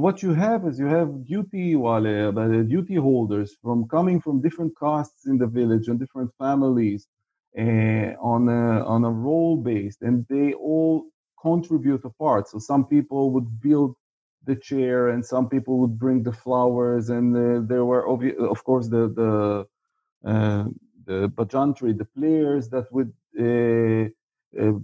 [0.04, 4.72] What you have is you have duty wale, uh, duty holders from coming from different
[4.78, 7.08] castes in the village and different families
[7.58, 11.06] uh, on a, on a role based, and they all
[11.42, 12.48] contribute a part.
[12.48, 13.96] So some people would build
[14.44, 18.64] the chair, and some people would bring the flowers, and uh, there were obvi- of
[18.64, 19.66] course the the
[20.30, 20.64] uh,
[21.06, 24.08] the bajantry, the players that would uh,
[24.62, 24.78] uh,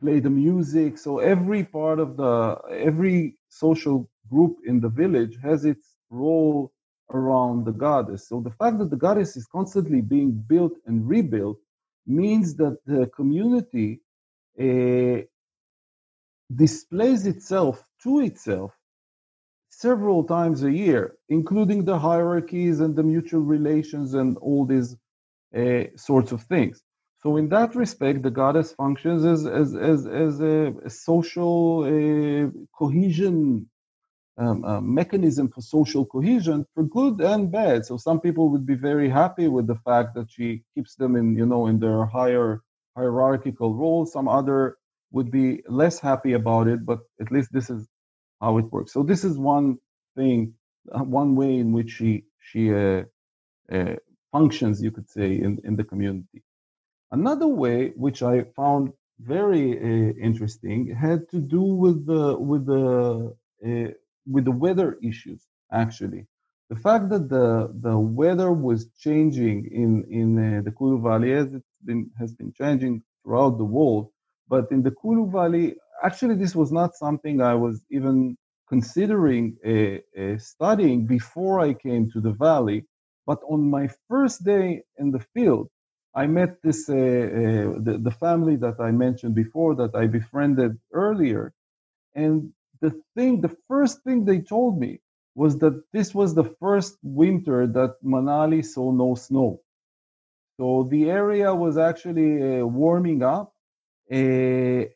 [0.00, 0.98] play the music.
[0.98, 6.72] So every part of the every social group in the village has its role
[7.18, 8.28] around the goddess.
[8.28, 11.58] So the fact that the goddess is constantly being built and rebuilt
[12.06, 13.90] means that the community
[14.66, 15.18] uh,
[16.64, 18.70] displays itself to itself
[19.70, 24.90] several times a year, including the hierarchies and the mutual relations and all these
[25.60, 26.82] uh, sorts of things.
[27.22, 32.50] So, in that respect, the goddess functions as, as, as, as a, a social uh,
[32.78, 33.68] cohesion
[34.38, 37.84] um, a mechanism for social cohesion for good and bad.
[37.84, 41.36] So some people would be very happy with the fact that she keeps them in,
[41.36, 42.62] you know, in their higher
[42.96, 44.06] hierarchical role.
[44.06, 44.76] Some other
[45.12, 47.88] would be less happy about it, but at least this is
[48.40, 48.92] how it works.
[48.92, 49.78] So this is one
[50.16, 50.54] thing,
[50.90, 53.04] uh, one way in which she she uh,
[53.70, 53.96] uh,
[54.32, 56.42] functions, you could say, in, in the community.
[57.12, 63.36] Another way, which I found very uh, interesting, had to do with the with the
[63.64, 63.92] uh,
[64.26, 65.46] with the weather issues.
[65.72, 66.26] Actually,
[66.70, 71.54] the fact that the the weather was changing in in uh, the Kulu Valley as
[71.54, 74.08] it's been has been changing throughout the world
[74.48, 78.36] but in the Kulu Valley, actually, this was not something I was even
[78.68, 82.86] considering uh, uh, studying before I came to the valley.
[83.26, 85.68] But on my first day in the field,
[86.14, 86.98] I met this uh, uh,
[87.86, 91.54] the, the family that I mentioned before that I befriended earlier,
[92.14, 95.00] and the thing, the first thing they told me
[95.36, 99.62] was that this was the first winter that Manali saw no snow.
[100.58, 103.54] So the area was actually uh, warming up,
[104.12, 104.16] uh,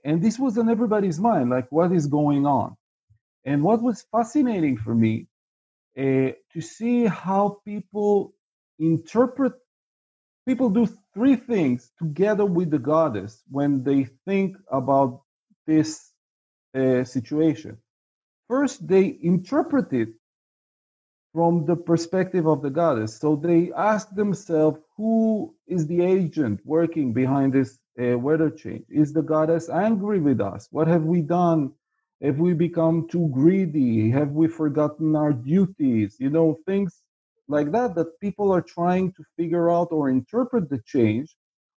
[0.04, 2.76] and this was on everybody's mind, like what is going on.
[3.44, 5.28] And what was fascinating for me
[5.98, 8.34] uh, to see how people
[8.78, 9.54] interpret,
[10.46, 15.22] people do three things together with the goddess when they think about
[15.66, 16.12] this
[16.76, 17.78] uh, situation.
[18.48, 20.10] First, they interpret it
[21.32, 23.18] from the perspective of the goddess.
[23.18, 28.84] So they ask themselves, who is the agent working behind this uh, weather change?
[28.88, 30.68] Is the goddess angry with us?
[30.70, 31.72] What have we done?
[32.22, 34.10] Have we become too greedy?
[34.10, 36.16] Have we forgotten our duties?
[36.18, 37.02] You know, things
[37.48, 41.36] like that that people are trying to figure out or interpret the change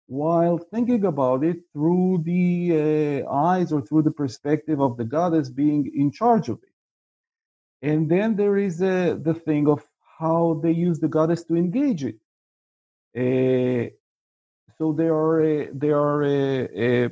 [0.10, 5.52] while thinking about it through the uh, eyes or through the perspective of the goddess
[5.52, 7.88] being in charge of it.
[7.88, 9.84] And then there is uh, the thing of
[10.20, 12.16] how they use the goddess to engage it.
[13.16, 13.92] Uh,
[14.80, 17.10] so there are uh, there are uh, uh,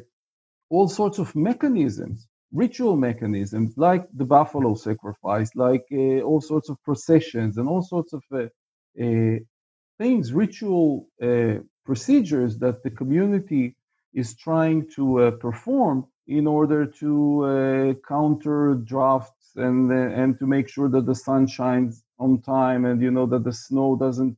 [0.71, 5.85] all sorts of mechanisms, ritual mechanisms, like the buffalo sacrifice, like
[6.25, 8.23] all sorts of processions and all sorts of
[9.99, 11.07] things, ritual
[11.87, 13.75] procedures that the community
[14.13, 15.97] is trying to perform
[16.27, 17.11] in order to
[17.45, 22.85] uh, counter drafts and uh, and to make sure that the sun shines on time
[22.85, 24.37] and you know that the snow doesn't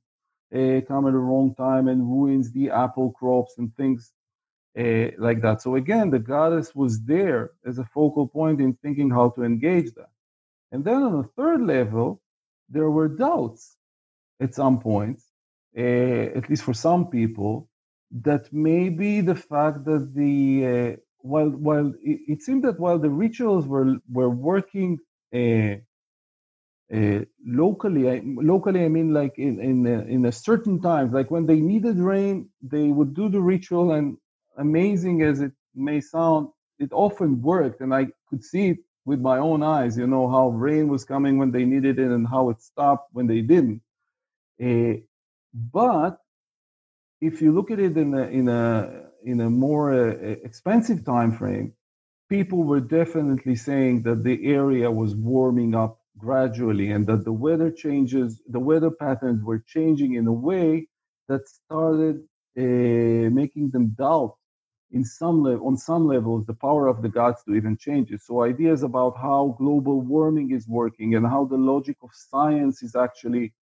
[0.55, 4.11] uh, come at the wrong time and ruins the apple crops and things
[4.79, 5.61] uh, like that.
[5.61, 9.93] So again, the goddess was there as a focal point in thinking how to engage
[9.95, 10.11] that.
[10.71, 12.21] And then on the third level,
[12.69, 13.75] there were doubts
[14.39, 15.21] at some point,
[15.77, 17.69] uh, at least for some people,
[18.11, 23.09] that maybe the fact that the uh, while while it, it, seemed that while the
[23.09, 24.97] rituals were were working
[25.33, 25.75] uh,
[26.93, 31.29] uh, locally, I, locally I mean like in in a, in a certain times, like
[31.29, 34.17] when they needed rain, they would do the ritual, and
[34.57, 36.47] amazing as it may sound,
[36.79, 39.97] it often worked, and I could see it with my own eyes.
[39.97, 43.27] You know how rain was coming when they needed it, and how it stopped when
[43.27, 43.81] they didn't.
[44.61, 45.01] Uh,
[45.53, 46.19] but
[47.21, 50.11] if you look at it in a in a in a more uh,
[50.43, 51.73] expensive time frame,
[52.29, 57.71] people were definitely saying that the area was warming up gradually and that the weather
[57.71, 60.87] changes, the weather patterns were changing in a way
[61.29, 62.17] that started
[62.57, 64.35] uh, making them doubt
[64.91, 68.21] in some le- on some levels the power of the gods to even change it.
[68.21, 72.95] So ideas about how global warming is working and how the logic of science is
[72.95, 73.53] actually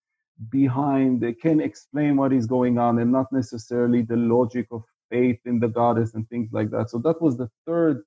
[0.50, 5.40] behind they can explain what is going on and not necessarily the logic of faith
[5.46, 6.90] in the goddess and things like that.
[6.90, 8.04] So that was the third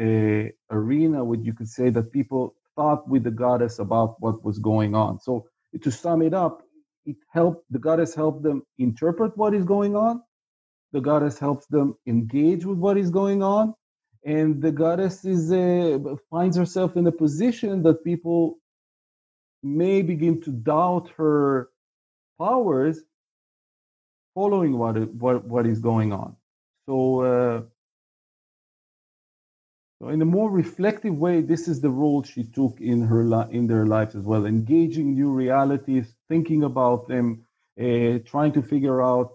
[0.00, 4.58] uh, arena, which you could say that people thought with the goddess about what was
[4.58, 5.20] going on.
[5.20, 5.46] So
[5.82, 6.62] to sum it up,
[7.06, 10.22] it helped the goddess helped them interpret what is going on.
[10.92, 13.74] The goddess helps them engage with what is going on,
[14.24, 15.98] and the goddess is uh,
[16.30, 18.58] finds herself in a position that people
[19.62, 21.70] may begin to doubt her
[22.38, 23.00] powers
[24.34, 26.36] following what what what is going on.
[26.86, 27.62] So, uh,
[30.00, 33.50] so in a more reflective way, this is the role she took in her li-
[33.50, 37.44] in their lives as well, engaging new realities, thinking about them,
[37.80, 39.32] uh, trying to figure out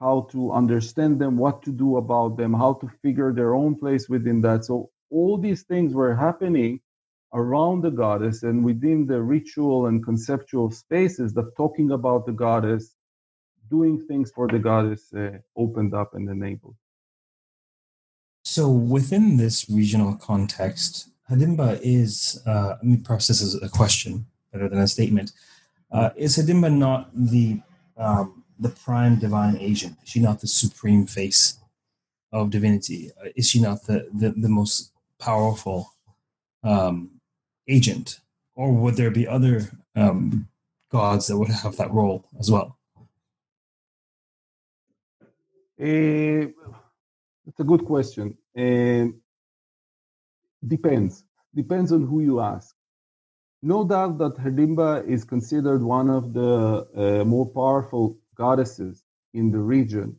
[0.00, 4.08] how to understand them, what to do about them, how to figure their own place
[4.08, 4.64] within that.
[4.64, 6.80] So all these things were happening
[7.34, 12.94] around the goddess and within the ritual and conceptual spaces that talking about the goddess
[13.70, 16.76] doing things for the goddess uh, opened up and enabled.
[18.44, 24.70] So, within this regional context, Hadimba is, uh, let me process as a question better
[24.70, 25.32] than a statement.
[25.92, 27.60] Uh, is Hadimba not the
[27.98, 29.96] um, the prime divine agent?
[30.02, 31.58] Is she not the supreme face
[32.32, 33.10] of divinity?
[33.20, 35.92] Uh, is she not the, the, the most powerful
[36.64, 37.10] um,
[37.68, 38.20] agent?
[38.54, 40.48] Or would there be other um,
[40.90, 42.76] gods that would have that role as well?
[45.80, 46.50] Uh,
[47.46, 48.36] it's a good question.
[48.58, 49.06] Uh,
[50.66, 51.24] depends.
[51.54, 52.74] Depends on who you ask.
[53.62, 59.04] No doubt that Hidimba is considered one of the uh, more powerful goddesses
[59.34, 60.16] in the region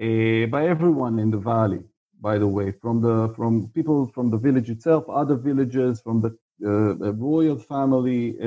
[0.00, 1.80] uh, by everyone in the valley.
[2.20, 6.36] By the way, from the from people from the village itself, other villages, from the
[6.64, 8.46] uh, royal family uh,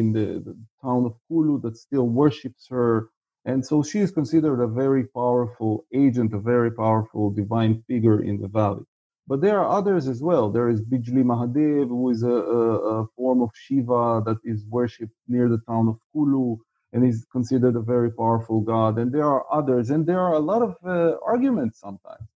[0.00, 3.08] in the, the, town of Kulu that still worships her,
[3.46, 8.40] and so she is considered a very powerful agent, a very powerful divine figure in
[8.40, 8.84] the valley.
[9.26, 10.50] But there are others as well.
[10.50, 15.16] There is Bijli Mahadev, who is a, a, a form of Shiva that is worshipped
[15.28, 16.56] near the town of Kulu
[16.92, 18.98] and is considered a very powerful god.
[18.98, 22.28] And there are others, and there are a lot of uh, arguments sometimes.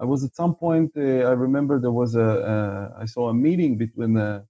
[0.00, 3.78] I was at some point, uh, I remember there was a, I saw a meeting
[3.78, 4.42] between uh,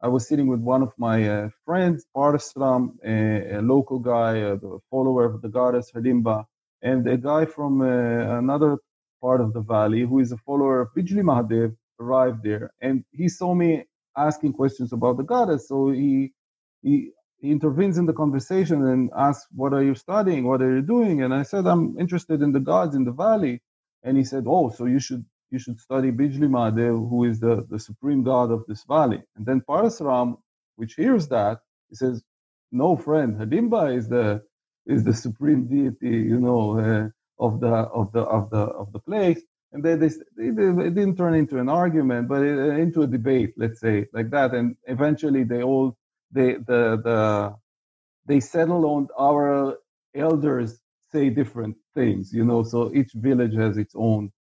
[0.00, 4.56] I was sitting with one of my uh, friends, Parasram, a, a, local guy, a
[4.90, 6.44] follower of the goddess Hidimba,
[6.82, 8.78] and a guy from another
[9.20, 12.72] part of the valley who is a follower of Bijli Mahadev arrived there.
[12.80, 13.84] And he saw me
[14.16, 15.68] asking questions about the goddess.
[15.68, 16.32] So he,
[16.82, 20.44] he, he intervenes in the conversation and asks, What are you studying?
[20.44, 21.22] What are you doing?
[21.22, 23.62] And I said, I'm interested in the gods in the valley.
[24.04, 27.66] And he said, Oh, so you should you should study Bijli Mahadev, who is the,
[27.70, 29.22] the supreme god of this valley.
[29.36, 30.38] And then Parasuram,
[30.76, 32.22] which hears that, he says,
[32.72, 34.42] no friend, Hidimba is the
[34.86, 37.08] is the supreme deity, you know, uh,
[37.44, 39.40] of the of the of the of the place.
[39.72, 40.48] And they, they, they,
[40.86, 44.30] it didn't turn into an argument, but it, uh, into a debate, let's say, like
[44.30, 44.54] that.
[44.54, 45.96] And eventually, they all
[46.32, 47.56] they the the
[48.26, 49.78] they settle on our
[50.14, 50.80] elders
[51.12, 52.62] say different things, you know.
[52.62, 54.32] So each village has its own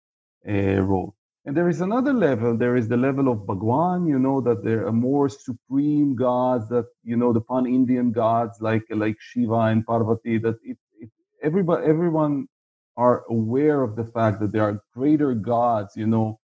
[0.47, 1.15] uh, role.
[1.45, 2.55] And there is another level.
[2.55, 4.05] There is the level of Bhagwan.
[4.07, 8.83] You know that there are more supreme gods that you know the pan-Indian gods like
[8.89, 10.37] like Shiva and Parvati.
[10.37, 11.09] That it, it
[11.41, 12.47] everybody everyone
[12.97, 15.95] are aware of the fact that there are greater gods.
[15.95, 16.39] You know,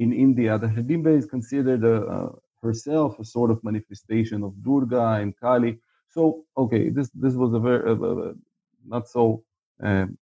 [0.00, 0.58] in India.
[0.58, 2.32] The Hidimba is considered a, uh,
[2.62, 5.78] herself a sort of manifestation of Durga and Kali.
[6.08, 8.32] So, okay, this this was a very uh,
[8.84, 9.44] not so
[9.82, 10.18] um,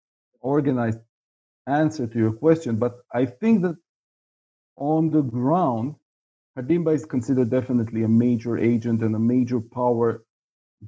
[0.54, 1.00] organized
[1.66, 3.76] answer to your question, but I think that
[4.76, 5.96] on the ground,
[6.58, 10.24] Hidimba is considered definitely a major agent and a major power,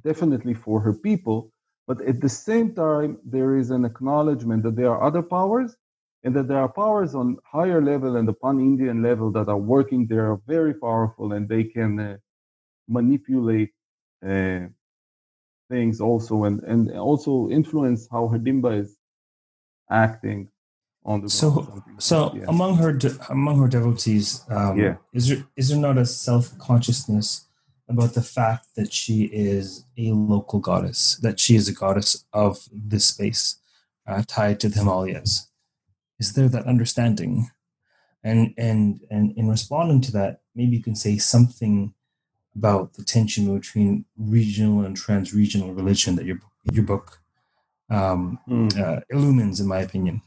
[0.03, 1.51] definitely for her people.
[1.87, 5.75] But at the same time, there is an acknowledgement that there are other powers
[6.23, 10.07] and that there are powers on higher level and the pan-Indian level that are working
[10.07, 12.17] They are very powerful and they can uh,
[12.87, 13.71] manipulate
[14.27, 14.67] uh,
[15.71, 18.98] things also and, and also influence how Hidimba is
[19.89, 20.49] acting
[21.05, 22.43] on the so so yeah.
[22.47, 22.97] among her
[23.29, 24.95] among her devotees um, yeah.
[25.13, 27.47] is there is there not a self-consciousness
[27.87, 32.67] about the fact that she is a local goddess that she is a goddess of
[32.71, 33.59] this space
[34.07, 35.47] uh, tied to the himalayas
[36.19, 37.49] is there that understanding
[38.23, 41.93] and and and in responding to that maybe you can say something
[42.55, 46.39] about the tension between regional and trans-regional religion that your
[46.73, 47.21] your book
[47.89, 48.79] um, mm.
[48.79, 50.21] uh, illumines in my opinion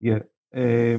[0.00, 0.20] yeah
[0.56, 0.98] uh,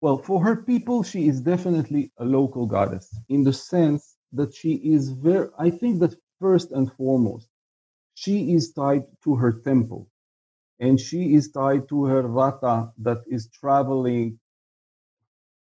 [0.00, 4.74] well for her people she is definitely a local goddess in the sense that she
[4.74, 7.48] is very i think that first and foremost
[8.14, 10.08] she is tied to her temple
[10.80, 14.38] and she is tied to her ratha that is traveling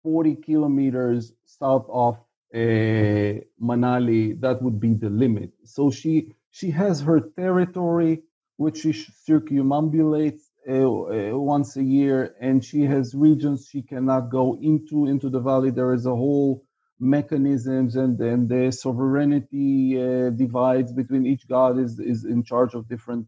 [0.06, 2.14] 40 kilometers south of
[2.54, 4.40] uh, Manali.
[4.40, 5.50] That would be the limit.
[5.64, 8.22] So she she has her territory,
[8.56, 8.92] which she
[9.28, 15.28] circumambulates uh, uh, once a year, and she has regions she cannot go into into
[15.34, 15.70] the valley.
[15.70, 16.64] There is a whole
[16.98, 22.88] mechanisms and and the sovereignty uh, divides between each god is is in charge of
[22.88, 23.26] different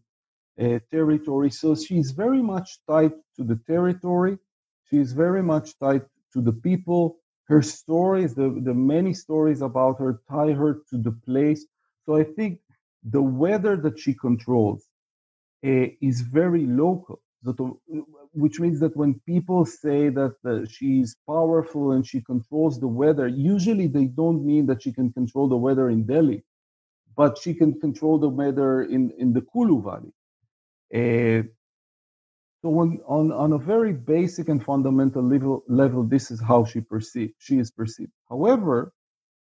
[0.61, 1.49] uh, territory.
[1.51, 4.37] So she's very much tied to the territory.
[4.89, 7.17] She's very much tied to the people.
[7.47, 11.65] Her stories, the, the many stories about her, tie her to the place.
[12.05, 12.59] So I think
[13.03, 14.85] the weather that she controls
[15.65, 17.21] uh, is very local.
[18.33, 23.27] Which means that when people say that uh, she's powerful and she controls the weather,
[23.27, 26.43] usually they don't mean that she can control the weather in Delhi,
[27.15, 30.13] but she can control the weather in, in the Kulu Valley.
[30.93, 31.43] Uh,
[32.61, 36.81] so when, on, on a very basic and fundamental level, level, this is how she
[36.81, 38.11] perceived, she is perceived.
[38.27, 38.91] However,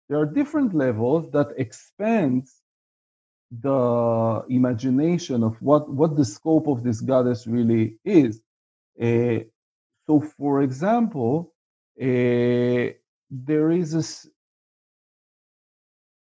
[0.10, 2.48] there are different levels that expand
[3.62, 8.42] the imagination of what, what the scope of this goddess really is.
[9.02, 9.40] Uh,
[10.08, 11.54] so, for example,
[12.02, 12.94] uh,
[13.32, 14.28] there is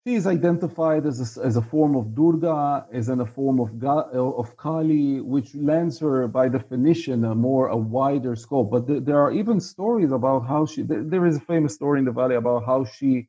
[0.08, 3.84] she is identified as a, as a form of Durga, as in a form of,
[3.84, 8.72] of Kali, which lends her, by definition, a more a wider scope.
[8.72, 10.84] But th- there are even stories about how she.
[10.84, 13.28] Th- there is a famous story in the valley about how she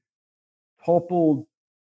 [0.84, 1.46] toppled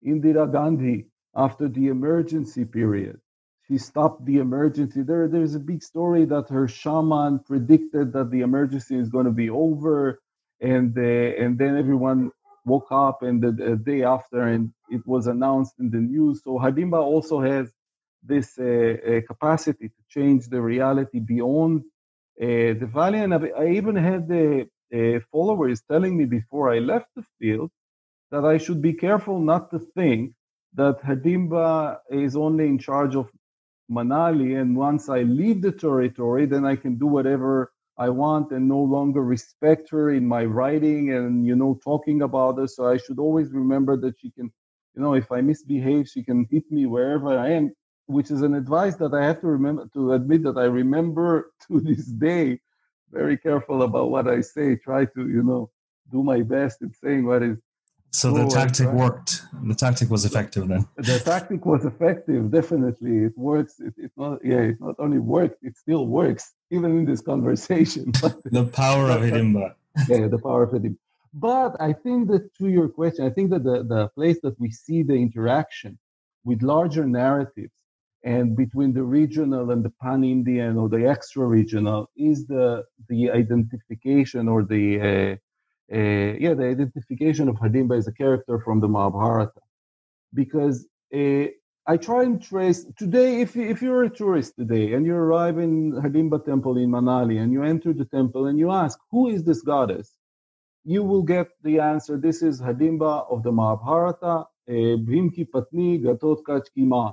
[0.06, 3.20] Indira Gandhi after the emergency period.
[3.68, 5.02] She stopped the emergency.
[5.02, 9.32] There, there's a big story that her shaman predicted that the emergency is going to
[9.32, 10.22] be over,
[10.62, 12.32] and uh, and then everyone
[12.66, 16.42] woke up and the, the, day after and it was announced in the news.
[16.44, 17.72] So Hidimba also has
[18.24, 21.82] this uh, uh, capacity to change the reality beyond
[22.42, 23.20] uh, the valley.
[23.20, 27.70] And I, even had the uh, followers telling me before I left the field
[28.32, 30.34] that I should be careful not to think
[30.76, 33.30] that Hadimba is only in charge of
[33.92, 38.68] Manali, and once I leave the territory, then I can do whatever I want and
[38.68, 42.68] no longer respect her in my writing and you know talking about her.
[42.68, 44.52] So I should always remember that she can,
[44.96, 47.74] you know, if I misbehave, she can hit me wherever I am,
[48.08, 51.80] which is an advice that I have to remember to admit that I remember to
[51.80, 52.60] this day.
[53.12, 54.76] Very careful about what I say.
[54.76, 55.72] Try to, you know,
[56.12, 57.58] do my best in saying what is
[58.20, 58.96] so the tactic right?
[58.96, 59.42] worked.
[59.64, 60.88] The tactic was effective then.
[60.96, 62.50] The tactic was effective.
[62.60, 63.74] Definitely, it works.
[63.80, 64.70] It, it not yeah.
[64.72, 65.58] It not only worked.
[65.70, 68.12] It still works even in this conversation.
[68.60, 69.74] the power of Hidimba.
[70.08, 70.98] yeah, the power of Hidimba.
[71.34, 74.72] But I think that to your question, I think that the, the place that we
[74.72, 76.00] see the interaction
[76.46, 77.74] with larger narratives
[78.24, 84.64] and between the regional and the pan-Indian or the extra-regional is the the identification or
[84.64, 85.36] the uh, uh,
[85.90, 89.62] yeah, the identification of Hadimba as a character from the Mahabharata.
[90.34, 91.46] Because uh,
[91.88, 95.92] I try and trace today, if, if you're a tourist today and you arrive in
[95.92, 99.62] Hadimba temple in Manali and you enter the temple and you ask, who is this
[99.62, 100.12] goddess?
[100.84, 102.18] You will get the answer.
[102.18, 104.72] This is Hadimba of the Mahabharata, uh,
[105.08, 107.12] Bhimki Patni Ghatotkacha Ki Ma.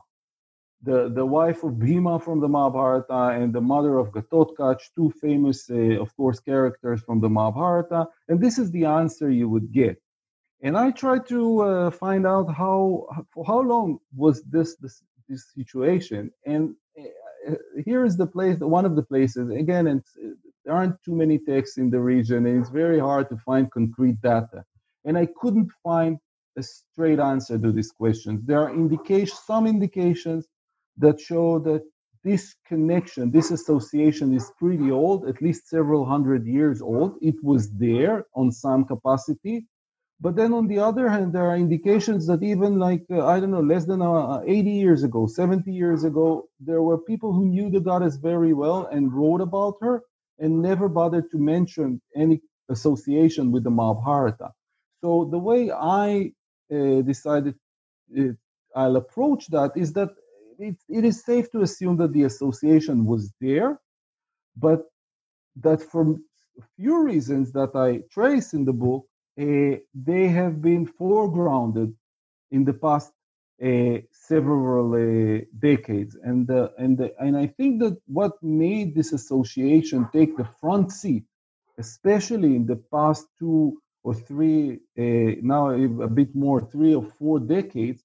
[0.83, 5.71] The, the wife of Bhima from the Mahabharata and the mother of Ghatotkacha, two famous,
[5.71, 8.09] uh, of course, characters from the Mahabharata.
[8.29, 10.01] And this is the answer you would get.
[10.63, 15.47] And I tried to uh, find out how for how long was this this, this
[15.55, 16.31] situation.
[16.47, 17.55] And uh,
[17.85, 19.51] here is the place, one of the places.
[19.51, 20.03] Again, and
[20.65, 24.21] there aren't too many texts in the region, and it's very hard to find concrete
[24.21, 24.65] data.
[25.05, 26.19] And I couldn't find
[26.57, 28.43] a straight answer to these questions.
[28.45, 30.47] There are indications, some indications
[30.99, 31.83] that show that
[32.25, 37.17] this connection, this association is pretty old, at least several hundred years old.
[37.21, 39.67] It was there on some capacity.
[40.21, 43.51] But then on the other hand, there are indications that even like, uh, I don't
[43.51, 47.71] know, less than uh, 80 years ago, 70 years ago, there were people who knew
[47.71, 50.03] the goddess very well and wrote about her
[50.39, 52.41] and never bothered to mention any
[52.71, 54.51] association with the Mahabharata.
[55.03, 56.33] So the way I
[56.73, 57.57] uh, decided
[58.19, 58.33] uh,
[58.77, 60.11] I'll approach that is that
[60.63, 63.81] it, it is safe to assume that the association was there,
[64.57, 64.83] but
[65.57, 69.07] that for a few reasons that I trace in the book,
[69.41, 71.95] uh, they have been foregrounded
[72.51, 73.13] in the past
[73.63, 80.09] uh, several uh, decades, and uh, and and I think that what made this association
[80.13, 81.25] take the front seat,
[81.79, 87.39] especially in the past two or three, uh, now a bit more, three or four
[87.39, 88.03] decades,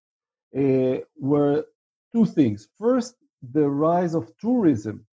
[0.56, 1.66] uh, were
[2.18, 2.70] two things.
[2.88, 3.16] First,
[3.54, 5.06] the rise of tourism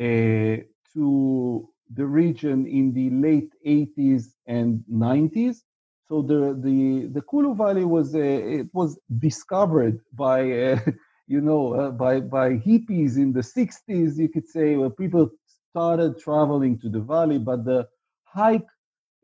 [0.00, 0.56] uh,
[0.94, 5.64] to the region in the late 80s and 90s.
[6.08, 10.80] So the the the Kulu Valley was uh, it was discovered by uh,
[11.26, 14.18] you know uh, by by hippies in the 60s.
[14.18, 15.30] You could say where people
[15.70, 17.88] started traveling to the valley, but the
[18.24, 18.68] hike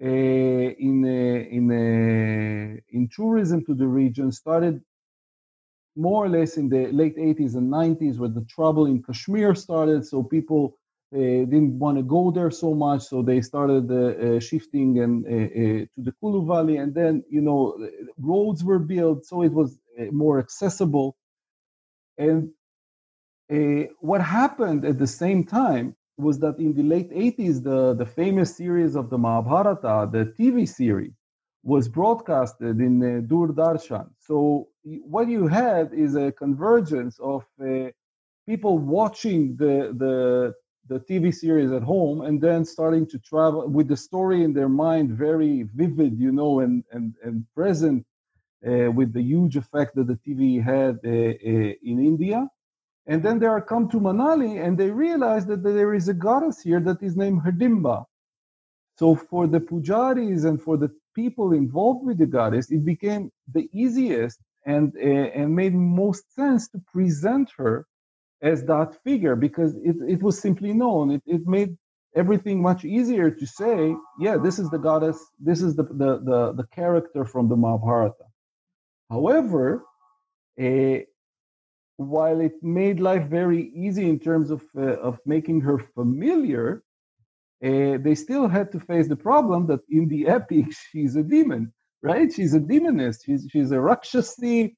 [0.02, 0.06] uh,
[0.88, 4.82] in uh, in in tourism to the region started
[5.98, 10.06] more or less in the late 80s and 90s where the trouble in Kashmir started.
[10.06, 10.76] So people
[11.14, 13.96] uh, didn't want to go there so much, so they started uh,
[14.36, 17.60] uh, shifting and to the Kulu Valley, and then you know
[18.18, 19.78] roads were built, so it was
[20.12, 21.16] more accessible.
[22.18, 22.50] And
[24.00, 28.56] what happened at the same time was that in the late 80s, the, the famous
[28.56, 31.12] series of the Mahabharata, the TV series,
[31.62, 34.08] was broadcasted in uh, Doordarshan.
[34.18, 34.68] So
[35.04, 37.90] what you had is a convergence of uh,
[38.46, 40.54] people watching the, the
[40.88, 44.70] the TV series at home and then starting to travel with the story in their
[44.70, 48.04] mind very vivid, you know, and and and present
[48.66, 52.48] uh, with the huge effect that the TV had uh, uh, in India.
[53.06, 56.60] And then they are come to Manali and they realize that there is a goddess
[56.60, 58.04] here that is named Hadimba.
[58.98, 63.68] So for the pujaris and for the people involved with the goddess, it became the
[63.72, 67.86] easiest and uh, and made most sense to present her
[68.42, 71.10] as that figure because it, it was simply known.
[71.10, 71.76] It, it made
[72.14, 76.52] everything much easier to say, yeah, this is the goddess, this is the, the, the,
[76.54, 78.24] the character from the Mahabharata.
[79.10, 79.84] However,
[80.60, 80.98] uh,
[81.96, 86.82] while it made life very easy in terms of, uh, of making her familiar,
[87.64, 91.72] uh, they still had to face the problem that in the epic, she's a demon,
[92.02, 92.32] right?
[92.32, 93.22] She's a demoness.
[93.24, 94.74] She's, she's a Rakshasi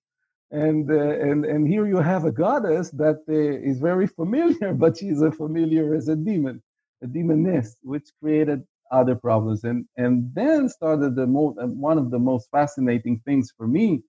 [0.52, 4.98] and uh, and and here you have a goddess that uh, is very familiar but
[4.98, 6.62] she's as familiar as a demon
[7.02, 8.62] a demoness which created
[8.92, 13.52] other problems and and then started the most uh, one of the most fascinating things
[13.56, 14.02] for me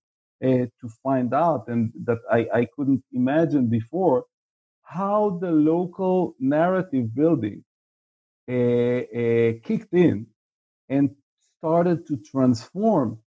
[0.46, 4.26] uh, to find out and that I, I couldn't imagine before
[4.84, 7.64] how the local narrative building
[8.50, 10.28] uh, uh, kicked in
[10.90, 11.12] and
[11.62, 13.20] started to transform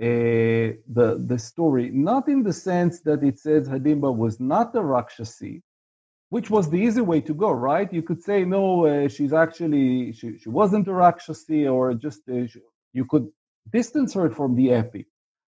[0.00, 4.82] uh, the the story, not in the sense that it says Hadimba was not a
[4.82, 5.62] Rakshasi,
[6.30, 7.92] which was the easy way to go, right?
[7.92, 12.46] You could say no, uh, she's actually she, she wasn't a Rakshasi, or just uh,
[12.48, 12.60] she,
[12.94, 13.28] you could
[13.72, 15.06] distance her from the epic.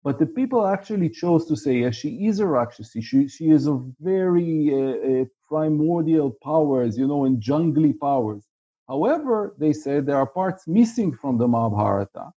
[0.06, 3.02] But the people actually chose to say, yes, she is a Rakshasi.
[3.02, 8.46] She she is of very uh, uh, primordial powers, you know, and jungly powers.
[8.88, 12.32] However, they said there are parts missing from the Mahabharata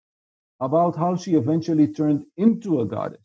[0.61, 3.21] about how she eventually turned into a goddess.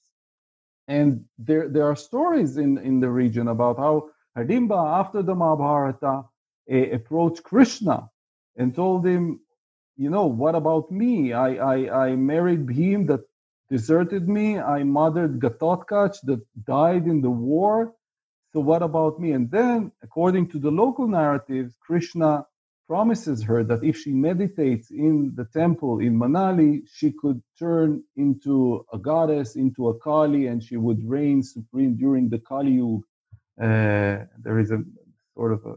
[0.88, 6.24] And there, there are stories in, in the region about how Hadimba, after the Mahabharata,
[6.72, 8.10] uh, approached Krishna
[8.58, 9.40] and told him,
[9.96, 11.34] you know, what about me?
[11.34, 13.22] I, I, I married him that
[13.70, 14.60] deserted me.
[14.60, 17.94] I mothered Ghatotkacha that died in the war.
[18.52, 19.32] So what about me?
[19.32, 22.46] And then, according to the local narratives, Krishna
[22.88, 28.86] promises her that if she meditates in the temple in Manali, she could turn into
[28.94, 33.02] a goddess, into a Kali, and she would reign supreme during the Kali Yuga
[33.62, 34.84] Uh, there is a
[35.36, 35.76] sort of a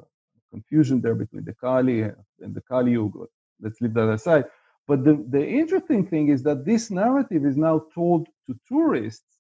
[0.53, 3.27] confusion there between the Kali and the Kali Yuga.
[3.63, 4.47] Let's leave that aside.
[4.89, 9.39] But the, the interesting thing is that this narrative is now told to tourists,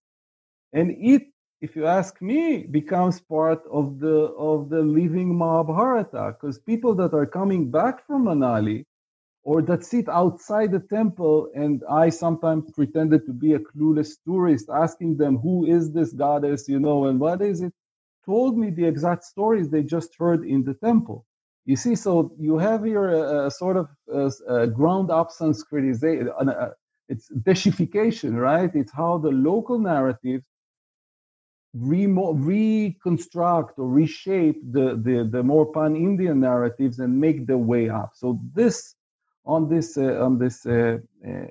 [0.72, 1.24] and it,
[1.60, 7.14] if you ask me, becomes part of the of the living Mahabharata, because people that
[7.14, 8.84] are coming back from Manali
[9.42, 14.68] or that sit outside the temple, and I sometimes pretended to be a clueless tourist,
[14.72, 17.72] asking them who is this goddess, you know, and what is it,
[18.24, 21.24] told me the exact stories they just heard in the temple.
[21.64, 26.72] You see, so you have here a, a sort of a, a ground up Sanskritization.
[27.08, 28.70] It's dechification, right?
[28.74, 30.44] It's how the local narratives
[31.80, 38.12] remo- reconstruct or reshape the, the, the more pan-Indian narratives and make their way up.
[38.14, 38.94] So this
[39.44, 41.46] on this uh, on this uh, uh,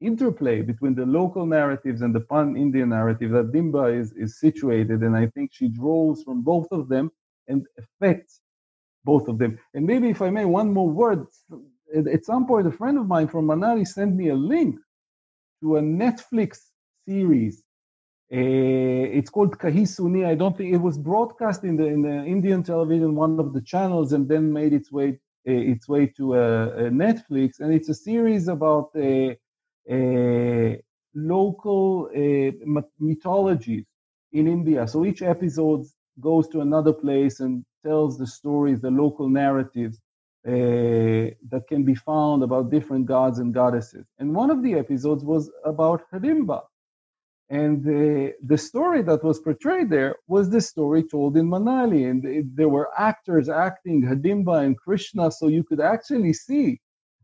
[0.00, 5.16] interplay between the local narratives and the pan-Indian narrative that Dimba is, is situated, and
[5.16, 7.10] I think she draws from both of them
[7.48, 8.40] and affects
[9.04, 9.58] both of them.
[9.74, 11.26] And maybe if I may, one more word.
[11.94, 14.76] At some point, a friend of mine from Manali sent me a link
[15.62, 16.58] to a Netflix
[17.08, 17.63] series.
[18.34, 20.26] Uh, it's called Kahi Suni.
[20.26, 23.60] I don't think it was broadcast in the in the Indian television, one of the
[23.60, 25.10] channels, and then made its way
[25.48, 26.40] uh, its way to uh,
[27.04, 27.60] Netflix.
[27.60, 28.90] And it's a series about
[31.14, 32.10] local
[32.98, 33.84] mythologies
[34.32, 34.88] in India.
[34.88, 35.84] So each episode
[36.20, 40.00] goes to another place and tells the stories, the local narratives
[40.46, 40.50] uh,
[41.50, 44.06] that can be found about different gods and goddesses.
[44.18, 46.62] And one of the episodes was about Hidimba.
[47.50, 52.10] And the, the story that was portrayed there was the story told in Manali.
[52.10, 56.80] And it, there were actors acting Hadimba and Krishna, so you could actually see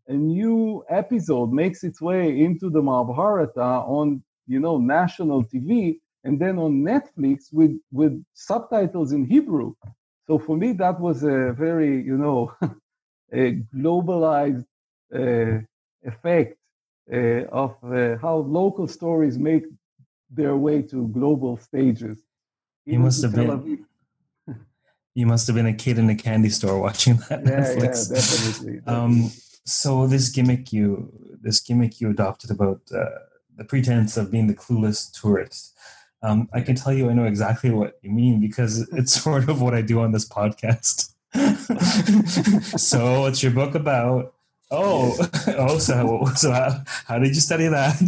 [0.09, 6.39] a new episode makes its way into the Mahabharata on, you know, national TV and
[6.39, 9.75] then on Netflix with, with subtitles in Hebrew.
[10.27, 12.53] So for me, that was a very, you know,
[13.33, 14.64] a globalized
[15.14, 15.61] uh,
[16.05, 16.57] effect
[17.12, 19.64] uh, of uh, how local stories make
[20.31, 22.18] their way to global stages.
[22.87, 23.87] You must have been.
[25.14, 28.11] you must have been a kid in a candy store watching that yeah, Netflix.
[28.11, 28.76] Yeah, definitely.
[28.76, 28.81] definitely.
[28.87, 29.31] Um,
[29.64, 31.12] so this gimmick you
[31.43, 33.05] this gimmick you adopted about uh,
[33.57, 35.74] the pretense of being the clueless tourist
[36.22, 39.61] um, I can tell you I know exactly what you mean because it's sort of
[39.61, 41.14] what I do on this podcast.
[42.78, 44.35] so, what's your book about?
[44.71, 45.16] Oh,
[45.49, 47.99] oh, so so how, how did you study that?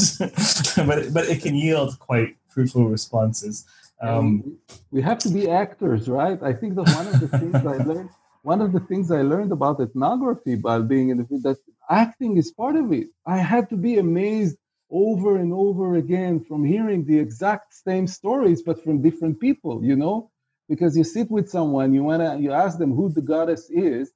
[0.87, 3.65] but but it can yield quite fruitful responses.
[4.01, 4.59] Um,
[4.91, 6.41] we have to be actors, right?
[6.43, 8.11] I think that one of the things I learned,
[8.43, 11.59] one of the things I learned about ethnography by being in the field, that
[11.89, 13.09] acting is part of it.
[13.27, 14.57] I had to be amazed
[14.93, 19.97] over and over again from hearing the exact same stories but from different people you
[19.97, 20.31] know
[20.69, 24.13] because you sit with someone you want to you ask them who the goddess is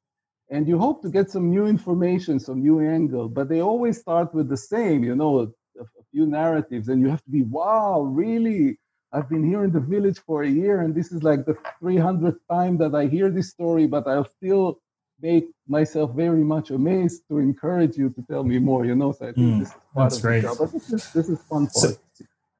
[0.51, 4.32] and you hope to get some new information some new angle but they always start
[4.34, 5.44] with the same you know a,
[5.80, 8.78] a few narratives and you have to be wow really
[9.12, 12.38] i've been here in the village for a year and this is like the 300th
[12.51, 14.80] time that i hear this story but i'll still
[15.20, 18.84] make myself very much amazed to encourage you to tell me more.
[18.84, 20.42] You know, so I think mm, this is part that's great.
[20.42, 20.59] job.
[20.59, 21.92] But this is this is fun so,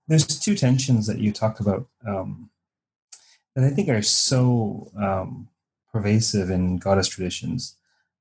[0.09, 2.51] There's two tensions that you talk about um,
[3.55, 5.49] that I think are so um,
[5.93, 7.76] pervasive in goddess traditions.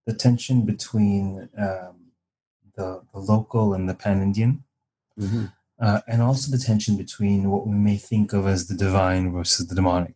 [0.06, 2.12] The tension between um,
[2.76, 4.64] the, the local and the pan Indian,
[5.20, 5.46] mm-hmm.
[5.80, 9.68] uh, and also the tension between what we may think of as the divine versus
[9.68, 10.16] the demonic.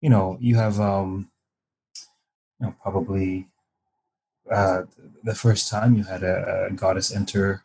[0.00, 1.30] You know, you have um,
[2.58, 3.48] you know, probably
[4.50, 4.82] uh,
[5.24, 7.64] the first time you had a, a, goddess enter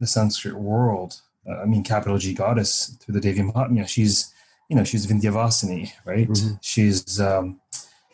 [0.00, 1.20] the Sanskrit world.
[1.48, 3.88] Uh, I mean, capital G goddess through the Devi Mahatmya.
[3.88, 4.32] She's,
[4.68, 6.28] you know, she's Vindhyavasini, right?
[6.28, 6.54] Mm-hmm.
[6.60, 7.60] She's, um,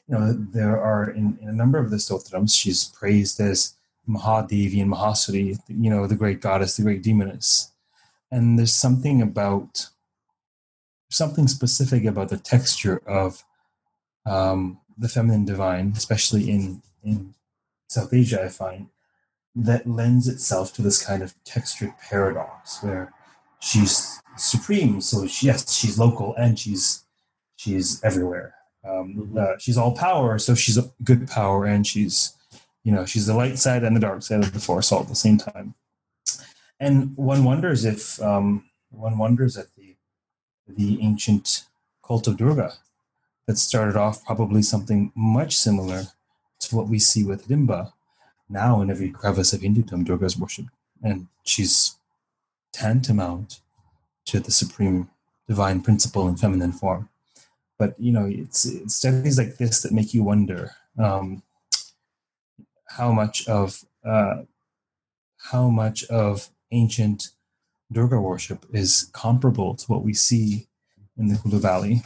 [0.08, 3.74] you know, there are in, in, a number of the stotrams, she's praised as
[4.08, 7.72] Mahadevi and Mahasuri, you know, the great goddess, the great demoness.
[8.30, 9.88] And there's something about,
[11.10, 13.44] something specific about the texture of
[14.26, 17.34] um, the feminine divine, especially in in
[17.88, 18.88] South Asia, I find
[19.54, 23.12] that lends itself to this kind of textured paradox where
[23.60, 27.04] she's supreme, so she, yes, she's local and she's
[27.56, 28.54] she's everywhere.
[28.84, 29.38] Um, mm-hmm.
[29.38, 32.36] uh, she's all power, so she's a good power, and she's
[32.82, 35.08] you know she's the light side and the dark side of the force all at
[35.08, 35.74] the same time.
[36.78, 39.96] And one wonders if um, one wonders at the
[40.68, 41.64] the ancient
[42.06, 42.74] cult of Durga
[43.46, 46.04] that started off probably something much similar
[46.60, 47.92] to what we see with Hidimba.
[48.48, 50.70] Now, in every crevice of Hindutvam, Durga is worshipped,
[51.02, 51.96] and she's
[52.72, 53.60] tantamount
[54.26, 55.08] to the supreme
[55.46, 57.08] divine principle in feminine form.
[57.84, 61.42] But you know, it's, it's studies like this that make you wonder um,
[62.88, 64.36] how much of uh,
[65.50, 67.28] how much of ancient
[67.92, 70.66] Durga worship is comparable to what we see
[71.18, 72.02] in the Kulu Valley.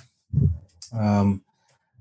[0.92, 1.42] Um,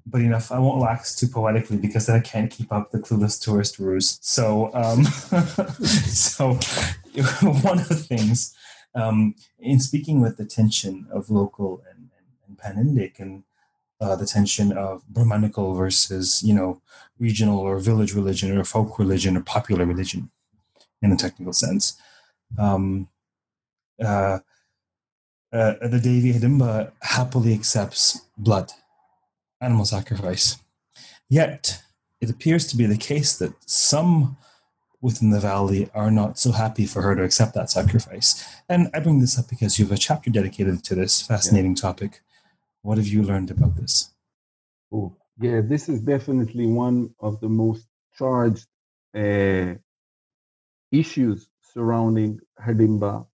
[0.07, 3.39] but enough, I won't wax too poetically because then I can't keep up the clueless
[3.39, 4.17] tourist ruse.
[4.21, 5.03] So, um,
[5.83, 6.53] so
[7.61, 8.55] one of the things
[8.95, 13.43] um, in speaking with the tension of local and, and, and pan-Indic and
[13.99, 16.81] uh, the tension of Brahmanical versus, you know,
[17.19, 20.29] regional or village religion or folk religion or popular religion
[21.01, 21.99] in a technical sense.
[22.57, 23.09] Um,
[24.03, 24.39] uh,
[25.51, 28.71] uh, the Devi Hidimba happily accepts blood,
[29.61, 30.57] animal sacrifice.
[31.29, 31.81] Yet,
[32.21, 34.37] it appears to be the case that some
[35.01, 38.43] within the valley are not so happy for her to accept that sacrifice.
[38.67, 41.81] And I bring this up because you have a chapter dedicated to this fascinating yeah.
[41.81, 42.21] topic.
[42.87, 44.13] What have you learned about this?
[44.93, 47.85] Oh, yeah, this is definitely one of the most
[48.17, 48.65] charged
[49.13, 49.73] uh,
[50.89, 53.27] issues surrounding Hidimba.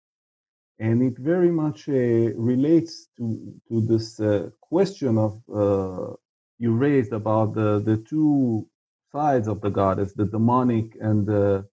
[0.78, 6.14] And it very much uh, relates to, to this uh, question of uh,
[6.58, 8.66] you raised about the, the two
[9.14, 11.68] sides of the goddess, the demonic and the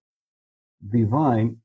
[0.86, 1.56] divine,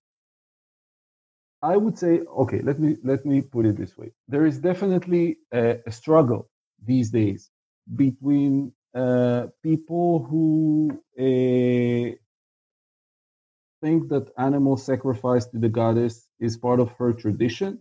[1.74, 2.14] I would say,
[2.44, 4.12] okay, let me let me put it this way.
[4.28, 6.50] There is definitely a, a struggle
[6.92, 7.50] these days
[8.04, 12.16] between uh, people who uh,
[13.82, 17.80] think that animal sacrifice to the goddess is part of her tradition.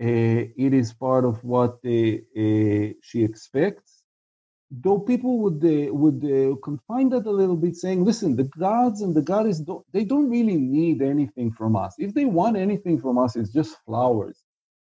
[0.00, 2.18] Uh, it is part of what uh,
[3.08, 3.91] she expects
[4.72, 9.02] though people would uh, would uh, confine that a little bit, saying, "Listen, the gods
[9.02, 11.94] and the goddess don't, they don't really need anything from us.
[11.98, 14.42] If they want anything from us, it's just flowers,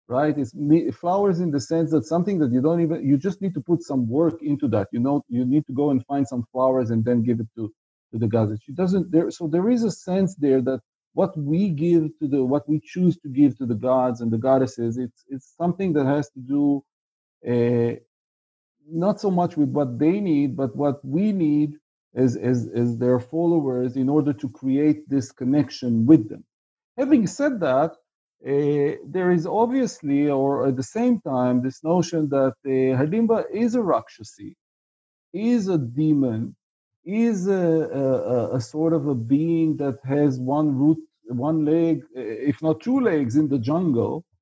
[0.10, 0.38] right?
[0.38, 3.56] It's me- flowers in the sense that something that you don't even you just need
[3.56, 4.90] to put some work into that.
[4.94, 7.72] You know, you need to go and find some flowers and then give it to
[8.14, 8.62] to the goddess.
[8.64, 10.82] She doesn't there, so there is a sense there that
[11.16, 14.40] what we give to the what we choose to give to the gods and the
[14.40, 16.84] goddesses, it's it's something that has to do
[17.48, 17.96] uh,
[18.90, 21.74] not so much with what they need, but what we need
[22.16, 26.44] as, as, as their followers in order to create this connection with them.
[26.98, 27.92] Having said that,
[28.46, 32.70] uh, there is obviously, or at the same time, this notion that uh,
[33.00, 34.56] Hidimba is a Rakshasi,
[35.34, 36.56] is a demon,
[37.04, 42.62] is a, a, a, sort of a being that has one root, one leg, if
[42.62, 44.35] not two legs in the jungle, uh,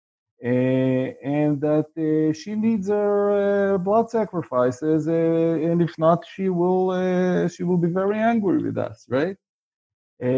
[0.44, 7.48] Eh, and that uh, she needs her uh, blood sacrifices, and if not, she will
[7.48, 9.38] she will be very angry with us, right?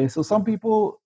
[0.08, 1.02] so some people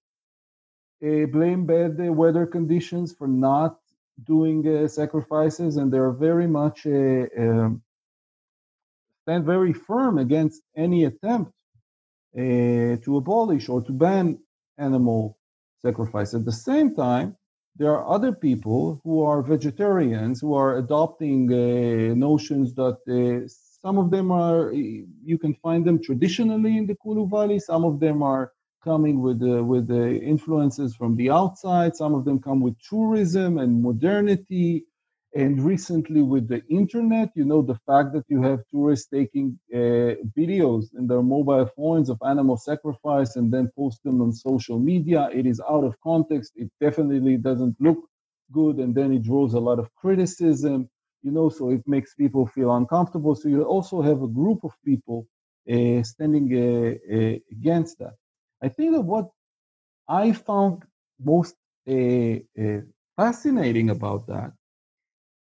[1.02, 3.78] blame bad weather conditions for not
[4.26, 7.82] doing sacrifices, and they're very much um,
[9.22, 11.54] stand very firm against any attempt
[12.36, 14.38] to abolish or to ban
[14.78, 15.38] animal
[15.82, 16.34] sacrifice.
[16.34, 17.38] At the same time,
[17.80, 23.48] there are other people who are vegetarians who are adopting uh, notions that uh,
[23.82, 27.58] some of them are you can find them traditionally in the Kulu Valley.
[27.60, 28.52] Some of them are
[28.84, 31.96] coming with uh, with the influences from the outside.
[31.96, 34.84] Some of them come with tourism and modernity.
[35.36, 40.16] And recently, with the internet, you know, the fact that you have tourists taking uh,
[40.36, 45.30] videos in their mobile phones of animal sacrifice and then post them on social media,
[45.32, 46.54] it is out of context.
[46.56, 48.00] It definitely doesn't look
[48.52, 48.78] good.
[48.78, 50.90] And then it draws a lot of criticism,
[51.22, 53.36] you know, so it makes people feel uncomfortable.
[53.36, 55.28] So you also have a group of people
[55.72, 58.16] uh, standing uh, uh against that.
[58.64, 59.30] I think that what
[60.08, 60.86] I found
[61.24, 61.56] most
[61.88, 62.82] uh, uh,
[63.16, 64.54] fascinating about that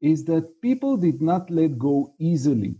[0.04, 2.76] is that people did not let go easily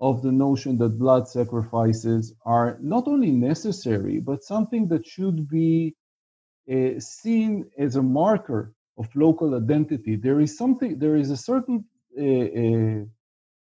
[0.00, 5.94] of the notion that blood sacrifices are not only necessary, but something that should be
[6.72, 10.16] uh, seen as a marker of local identity.
[10.16, 11.84] There is something, there is a certain
[12.20, 13.04] uh, uh,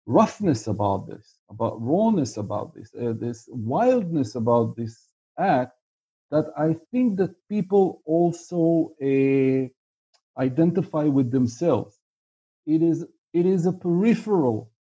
[0.07, 5.09] roughness about this, about rawness about this, uh, this wildness about this
[5.39, 5.75] act
[6.31, 9.69] that I think that people also uh,
[10.43, 11.98] identify with themselves
[12.69, 14.73] it is it is a peripheral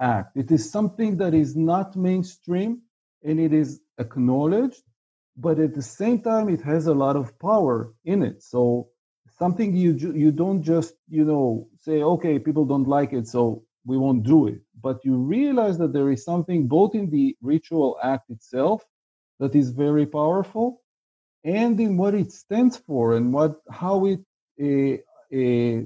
[0.00, 0.36] act.
[0.36, 2.82] It is something that is not mainstream
[3.24, 4.82] and it is acknowledged,
[5.36, 8.42] but at the same time, it has a lot of power in it.
[8.42, 8.88] So
[9.38, 13.98] something you you don't just you know say okay people don't like it so we
[13.98, 18.30] won't do it but you realize that there is something both in the ritual act
[18.30, 18.82] itself
[19.40, 20.82] that is very powerful
[21.44, 24.20] and in what it stands for and what how it
[24.62, 24.96] uh,
[25.36, 25.82] uh,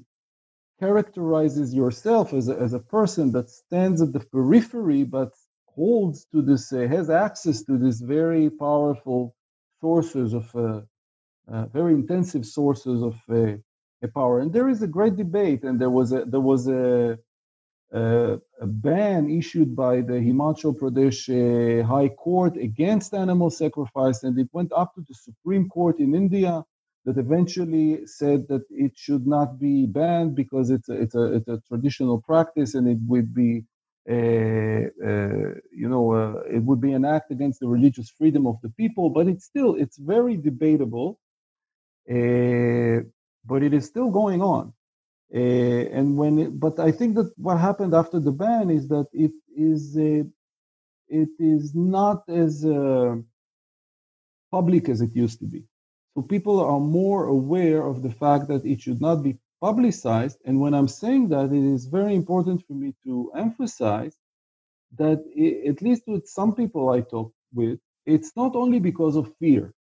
[0.81, 5.33] characterizes yourself as a, as a person that stands at the periphery but
[5.67, 9.35] holds to this, uh, has access to these very powerful
[9.81, 10.81] sources of, uh,
[11.51, 13.57] uh, very intensive sources of uh,
[14.15, 14.41] power.
[14.41, 17.19] And there is a great debate, and there was a there was a
[17.93, 24.39] a, a ban issued by the Himachal Pradesh uh, High Court against animal sacrifice, and
[24.39, 26.65] it went up to the Supreme Court in India
[27.07, 31.49] that eventually said that it should not be banned because it's a, it's a, it's
[31.49, 33.65] a traditional practice and it would be
[34.11, 38.57] uh, uh, you know uh, it would be an act against the religious freedom of
[38.63, 41.19] the people but it's still it's very debatable
[42.11, 43.01] uh,
[43.47, 44.73] but it is still going on.
[45.35, 45.39] Uh,
[45.99, 49.33] and when it, but i think that what happened after the ban is that it
[49.57, 52.65] is it is not as
[54.53, 55.68] public as it used to be
[56.19, 60.39] so people are more aware of the fact that it should not be publicized.
[60.45, 64.17] And when I'm saying that, it is very important for me to emphasize
[64.97, 69.33] that, it, at least with some people I talk with, it's not only because of
[69.39, 69.73] fear.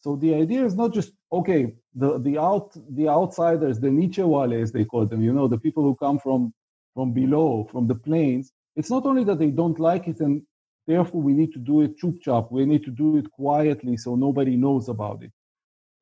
[0.00, 4.72] So the idea is not just okay, the the out the outsiders, the Nichewale as
[4.72, 6.52] they call them, you know, the people who come from
[6.94, 8.50] from below, from the plains.
[8.74, 10.42] It's not only that they don't like it and
[10.88, 12.50] therefore we need to do it chup chop.
[12.50, 15.30] We need to do it quietly so nobody knows about it.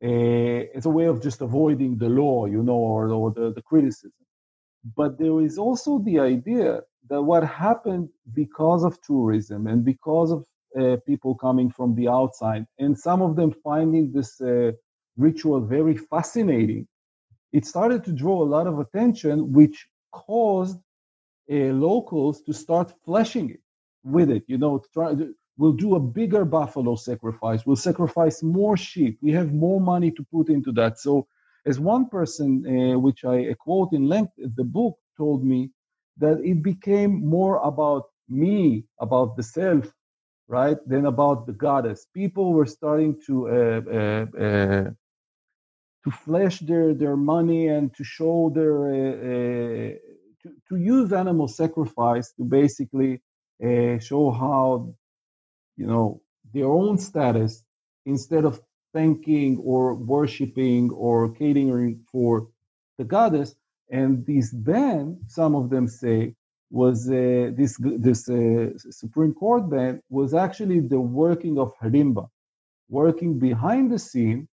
[0.02, 3.62] Uh, it's a way of just avoiding the law, you know, or, or the, the
[3.62, 4.12] criticism.
[4.96, 10.44] But there is also the idea that what happened because of tourism and because of
[10.78, 14.72] uh, people coming from the outside, and some of them finding this uh,
[15.16, 16.86] ritual very fascinating,
[17.52, 20.78] it started to draw a lot of attention, which caused
[21.50, 23.60] uh, locals to start fleshing it
[24.04, 25.14] with it, you know, try,
[25.56, 27.64] We'll do a bigger buffalo sacrifice.
[27.64, 29.18] We'll sacrifice more sheep.
[29.22, 30.98] We have more money to put into that.
[30.98, 31.28] So,
[31.64, 35.70] as one person, uh, which I quote in length the book, told me
[36.18, 39.92] that it became more about me, about the self,
[40.48, 42.06] right, than about the goddess.
[42.12, 44.90] People were starting to uh, uh, uh
[46.02, 49.90] to flash their their money and to show their uh, uh,
[50.42, 53.22] to, to use animal sacrifice to basically
[54.00, 54.94] show how
[55.76, 56.20] you know,
[56.52, 57.62] their own status
[58.06, 58.60] instead of
[58.92, 62.48] thanking or worshiping or catering for
[62.98, 63.54] the goddess.
[63.90, 66.34] And this ban, some of them say,
[66.70, 72.28] was uh, this this uh, Supreme Court ban was actually the working of Harimba,
[72.88, 74.48] working behind the scene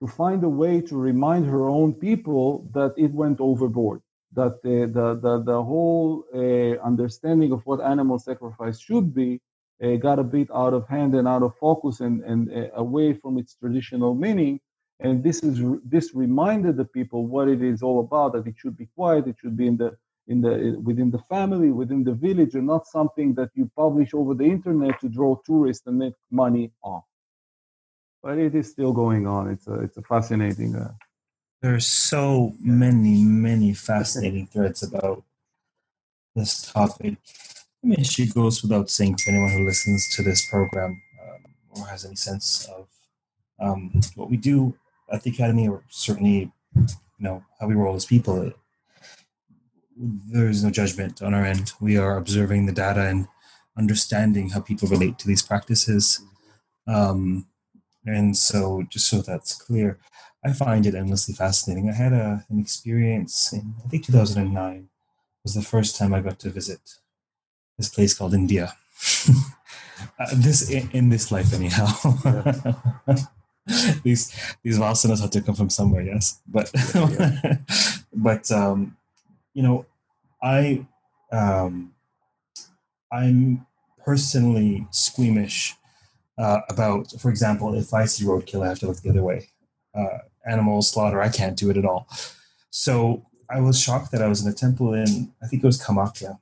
[0.00, 4.00] to find a way to remind her own people that it went overboard,
[4.32, 9.40] that uh, the, the, the whole uh, understanding of what animal sacrifice should be
[9.82, 13.14] uh, got a bit out of hand and out of focus and, and uh, away
[13.14, 14.60] from its traditional meaning.
[15.00, 18.34] And this is this reminded the people what it is all about.
[18.34, 19.26] That it should be quiet.
[19.26, 19.96] It should be in the
[20.28, 24.34] in the within the family, within the village, and not something that you publish over
[24.34, 27.04] the internet to draw tourists and make money off.
[28.22, 29.50] But it is still going on.
[29.50, 30.76] It's a it's a fascinating.
[30.76, 30.92] Uh,
[31.60, 35.24] There's so many many fascinating threads about
[36.36, 37.16] this topic.
[37.82, 41.86] I mean, she goes without saying to anyone who listens to this program um, or
[41.86, 42.86] has any sense of
[43.60, 44.74] um, what we do
[45.10, 46.86] at the academy, or certainly, you
[47.18, 48.52] know, how we roll as people.
[49.96, 51.72] There is no judgment on our end.
[51.80, 53.26] We are observing the data and
[53.76, 56.22] understanding how people relate to these practices.
[56.86, 57.46] Um,
[58.06, 59.98] and so, just so that's clear,
[60.44, 61.88] I find it endlessly fascinating.
[61.88, 64.88] I had a, an experience in, I think, 2009
[65.44, 66.80] was the first time I got to visit
[67.82, 68.74] this place called India.
[70.20, 71.86] uh, this in, in, this life, anyhow.
[74.04, 76.40] these these vasanas have to come from somewhere, yes.
[76.46, 77.56] But yeah.
[78.14, 78.96] but um,
[79.54, 79.86] you know,
[80.42, 80.86] I
[81.32, 81.92] um,
[83.10, 83.66] I'm
[84.04, 85.74] personally squeamish
[86.38, 89.48] uh, about, for example, if I see roadkill, I have to look the other way.
[89.94, 92.08] Uh, animal slaughter, I can't do it at all.
[92.70, 95.80] So I was shocked that I was in a temple in, I think it was
[95.80, 96.38] Kamakhya,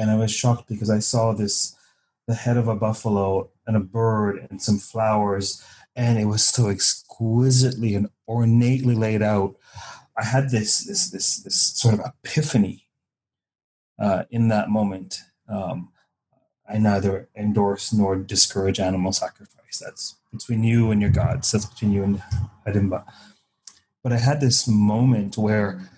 [0.00, 1.76] and I was shocked because I saw this
[2.26, 5.62] the head of a buffalo and a bird and some flowers,
[5.94, 9.56] and it was so exquisitely and ornately laid out.
[10.16, 12.86] I had this this this this sort of epiphany
[13.98, 15.20] uh, in that moment.
[15.48, 15.90] Um,
[16.68, 19.82] I neither endorse nor discourage animal sacrifice.
[19.84, 21.50] That's between you and your gods.
[21.50, 22.22] That's between you and
[22.66, 23.04] Hirimba.
[24.02, 25.90] But I had this moment where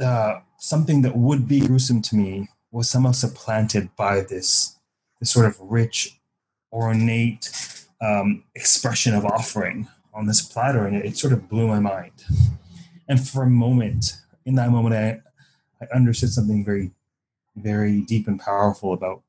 [0.00, 4.76] uh, something that would be gruesome to me was somehow supplanted by this,
[5.20, 6.18] this sort of rich,
[6.72, 7.50] ornate
[8.00, 12.12] um, expression of offering on this platter, and it, it, sort of blew my mind.
[13.08, 16.90] And for a moment, in that moment, I, I understood something very,
[17.54, 19.22] very deep and powerful about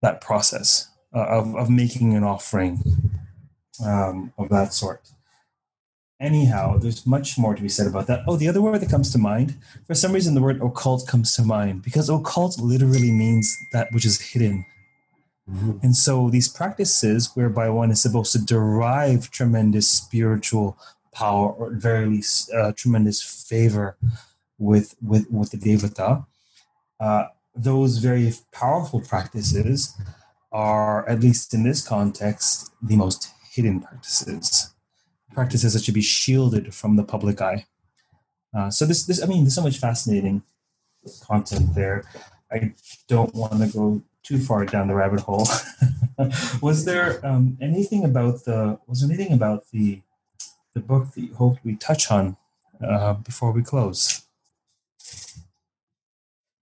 [0.00, 2.82] that process uh, of, of making an offering
[3.84, 5.08] um, of that sort.
[6.22, 8.22] Anyhow, there's much more to be said about that.
[8.28, 9.56] Oh, the other word that comes to mind,
[9.88, 14.04] for some reason, the word occult comes to mind because occult literally means that which
[14.04, 14.64] is hidden.
[15.50, 15.78] Mm-hmm.
[15.82, 20.78] And so these practices whereby one is supposed to derive tremendous spiritual
[21.12, 23.96] power or at very least uh, tremendous favor
[24.58, 26.24] with, with, with the Devata,
[27.00, 27.24] uh,
[27.56, 29.92] those very powerful practices
[30.52, 34.71] are, at least in this context, the most hidden practices
[35.34, 37.66] practices that should be shielded from the public eye.
[38.54, 40.42] Uh, so this, this, I mean, there's so much fascinating
[41.22, 42.04] content there.
[42.50, 42.74] I
[43.08, 45.48] don't want to go too far down the rabbit hole.
[46.60, 48.78] was there um, anything about the?
[48.86, 50.02] Was there anything about the
[50.74, 52.36] the book that you hoped we touch on
[52.86, 54.22] uh, before we close?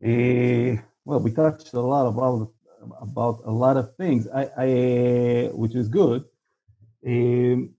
[0.02, 2.52] Uh, well, we touched a lot about
[3.00, 6.24] about a lot of things, I, I which is good.
[7.06, 7.74] Um,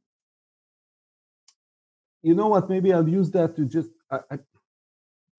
[2.24, 2.70] you know what?
[2.70, 4.40] Maybe I'll use that to just I, I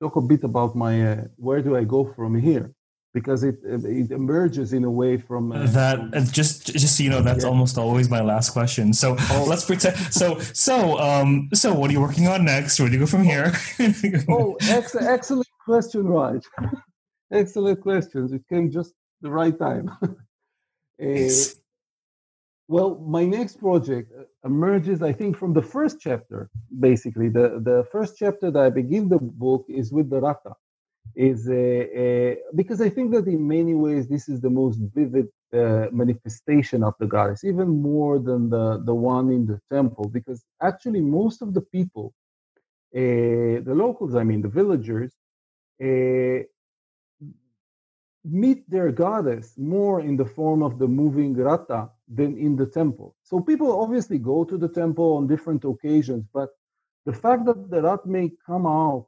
[0.01, 2.73] talk a bit about my uh, where do I go from here?
[3.15, 5.99] Because it it emerges in a way from uh, that
[6.33, 7.51] just just so you know that's yeah.
[7.51, 8.95] almost always my last question.
[8.95, 9.47] So oh.
[9.49, 12.81] let's pretend so so um so what are you working on next?
[12.81, 13.53] Where do you go from here?
[14.29, 16.45] Oh ex- excellent question right
[17.33, 18.33] excellent questions.
[18.33, 19.91] It came just the right time.
[21.03, 21.29] Uh,
[22.69, 26.51] well, my next project uh, emerges, I think, from the first chapter.
[26.81, 30.55] Basically, the, the first chapter that I begin the book is with the Ratha,
[31.17, 35.87] is uh, because I think that in many ways this is the most vivid uh,
[35.93, 40.09] manifestation of the goddess, even more than the the one in the temple.
[40.09, 42.15] Because actually, most of the people,
[42.97, 43.01] uh,
[43.69, 45.13] the locals, I mean, the villagers,
[45.83, 46.45] uh,
[48.25, 53.17] meet their goddess more in the form of the moving ratha than in the temple.
[53.23, 56.51] So people obviously go to the temple on different occasions, but
[57.05, 59.07] the fact that the ratha may come out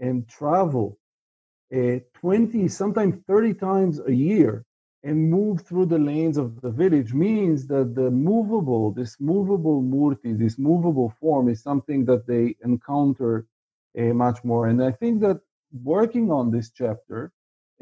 [0.00, 0.98] and travel
[1.74, 4.64] uh, 20, sometimes 30 times a year
[5.04, 10.38] and move through the lanes of the village means that the movable, this movable murti,
[10.38, 13.46] this movable form is something that they encounter
[13.98, 14.68] uh, much more.
[14.68, 15.40] And I think that
[15.82, 17.32] working on this chapter,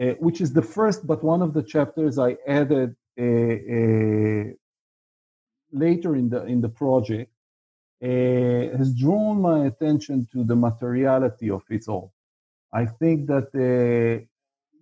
[0.00, 4.44] uh, which is the first but one of the chapters I added uh, uh,
[5.72, 7.30] later in the in the project,
[8.00, 12.12] has drawn my attention to the materiality of it all.
[12.72, 13.48] I think that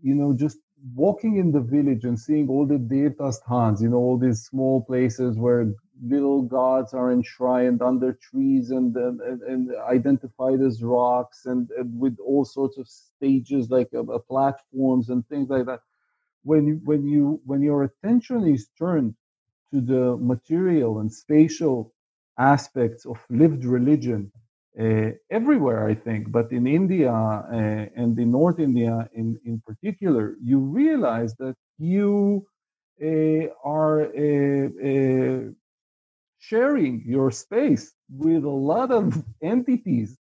[0.03, 0.59] you know just
[0.95, 4.83] walking in the village and seeing all the devta sthans, you know, all these small
[4.83, 5.73] places where
[6.03, 12.17] little gods are enshrined under trees and and, and identified as rocks and, and, with
[12.21, 15.81] all sorts of stages like uh, uh, platforms and things like that.
[16.45, 19.15] When when you when your attention is turned
[19.73, 21.93] to the material and spatial
[22.39, 24.31] aspects of lived religion
[24.81, 30.37] uh, everywhere i think but in india uh, and in north india in in particular
[30.43, 32.47] you realize that you
[33.03, 35.41] uh, are uh, uh,
[36.49, 40.17] sharing your space with a lot of entities,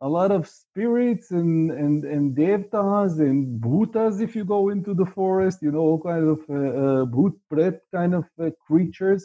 [0.00, 4.20] a lot of spirits and and and devtas and bhutas.
[4.20, 8.14] If you go into the forest, you know all kinds of uh, uh, bhut kind
[8.14, 9.22] of uh, creatures,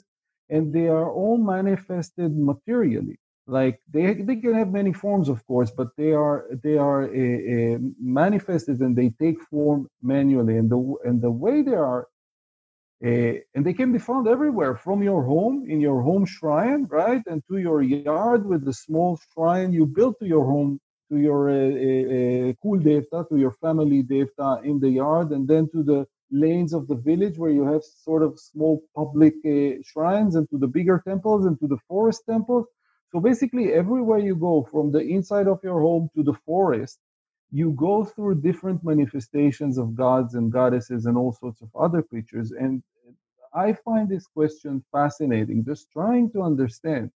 [0.50, 3.18] and they are all manifested materially.
[3.48, 7.42] Like they they can have many forms, of course, but they are they are uh,
[7.56, 10.56] uh, manifested and they take form manually.
[10.58, 12.08] And the and the way they are
[13.06, 17.24] uh, and they can be found everywhere from your home, in your home shrine, right?
[17.28, 20.80] And to your yard with the small shrine you built to your home,
[21.10, 25.70] to your uh, uh, kul devta, to your family devta in the yard, and then
[25.72, 30.36] to the lanes of the village where you have sort of small public uh, shrines,
[30.36, 32.66] and to the bigger temples, and to the forest temples.
[33.12, 37.00] So basically, everywhere you go, from the inside of your home to the forest,
[37.52, 42.52] you go through different manifestations of gods and goddesses and all sorts of other creatures.
[42.52, 42.84] And
[43.54, 47.12] I find this question fascinating, just trying to understand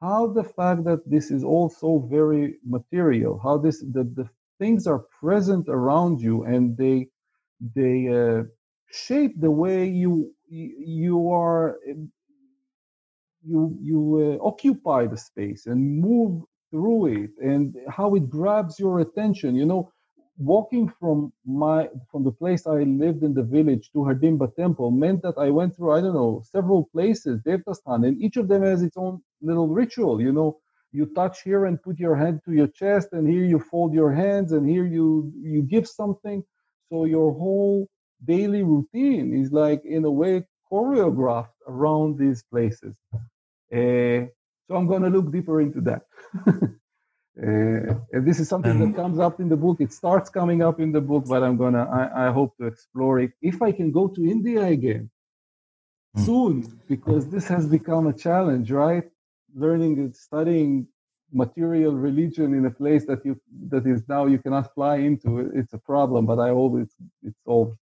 [0.00, 4.86] how the fact that this is all so very material, how this the, the things
[4.86, 7.08] are present around you and they
[7.74, 8.44] they uh,
[8.90, 11.78] shape the way you you are
[13.42, 19.00] you you uh, occupy the space and move through it and how it grabs your
[19.00, 19.54] attention.
[19.56, 19.92] You know
[20.38, 25.20] walking from my from the place i lived in the village to Hadimba temple meant
[25.22, 28.82] that i went through i don't know several places devtastan and each of them has
[28.82, 30.20] its own little ritual.
[30.20, 30.58] You know
[30.92, 34.12] you touch here and put your hand to your chest and here you fold your
[34.12, 36.42] hands and here you you give something.
[36.90, 37.88] So your whole
[38.24, 42.94] daily routine is like in a way choreographed around these places.
[43.72, 44.26] Uh,
[44.70, 46.02] so i'm going to look deeper into that.
[47.40, 49.80] Uh, and this is something that comes up in the book.
[49.80, 53.20] It starts coming up in the book but i'm gonna i, I hope to explore
[53.20, 53.30] it.
[53.40, 55.08] If i can go to india again
[56.16, 56.26] mm.
[56.26, 56.52] soon
[56.88, 59.04] because this has become a challenge right?
[59.54, 60.88] Learning and studying
[61.32, 65.72] material religion in a place that you that is now you cannot fly into it's
[65.72, 66.88] a problem but i always
[67.22, 67.76] it's all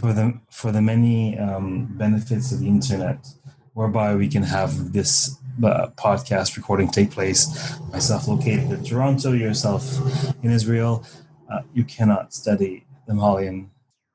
[0.00, 3.26] for the for the many um, benefits of the internet
[3.74, 9.98] whereby we can have this uh, podcast recording take place myself located in toronto yourself
[10.42, 11.04] in israel
[11.50, 13.70] uh, you cannot study the himalayan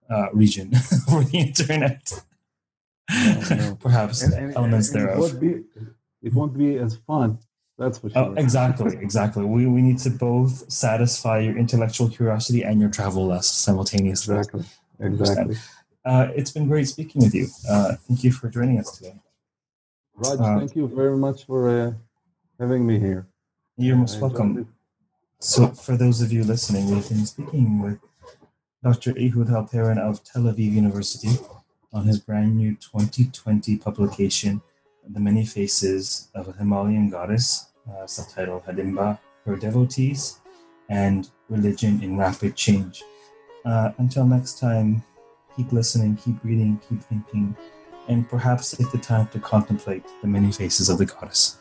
[0.10, 0.72] uh, region
[1.12, 2.12] over the internet
[3.10, 3.76] no, no.
[3.80, 5.64] perhaps and, and, elements and thereof
[6.22, 7.40] it won't be as fun.
[7.78, 8.24] That's for oh, sure.
[8.24, 9.46] Oh, exactly, exactly.
[9.46, 14.36] We, we need to both satisfy your intellectual curiosity and your travel lust simultaneously.
[14.36, 14.66] Exactly,
[15.00, 15.56] exactly.
[16.04, 17.48] Uh, it's been great speaking with you.
[17.70, 19.16] Uh, thank you for joining us today.
[20.18, 21.94] Raj, uh, thank you very much for uh,
[22.60, 23.28] having me here.
[23.78, 24.74] You're most welcome.
[25.40, 28.00] So, for those of you listening, we've been speaking with
[28.84, 29.12] Dr.
[29.12, 31.38] Ehud Halperin of Tel Aviv University
[31.94, 34.60] on his brand new 2020 publication,
[35.08, 40.40] the Many Faces of a Himalayan Goddess, uh, subtitled Hidimba, Her Devotees,
[40.90, 43.04] and Religion in Rapid Change.
[43.64, 45.04] Uh, until next time,
[45.56, 47.56] keep listening, keep reading, keep thinking,
[48.08, 51.58] and perhaps take the time to contemplate the many faces of the goddess.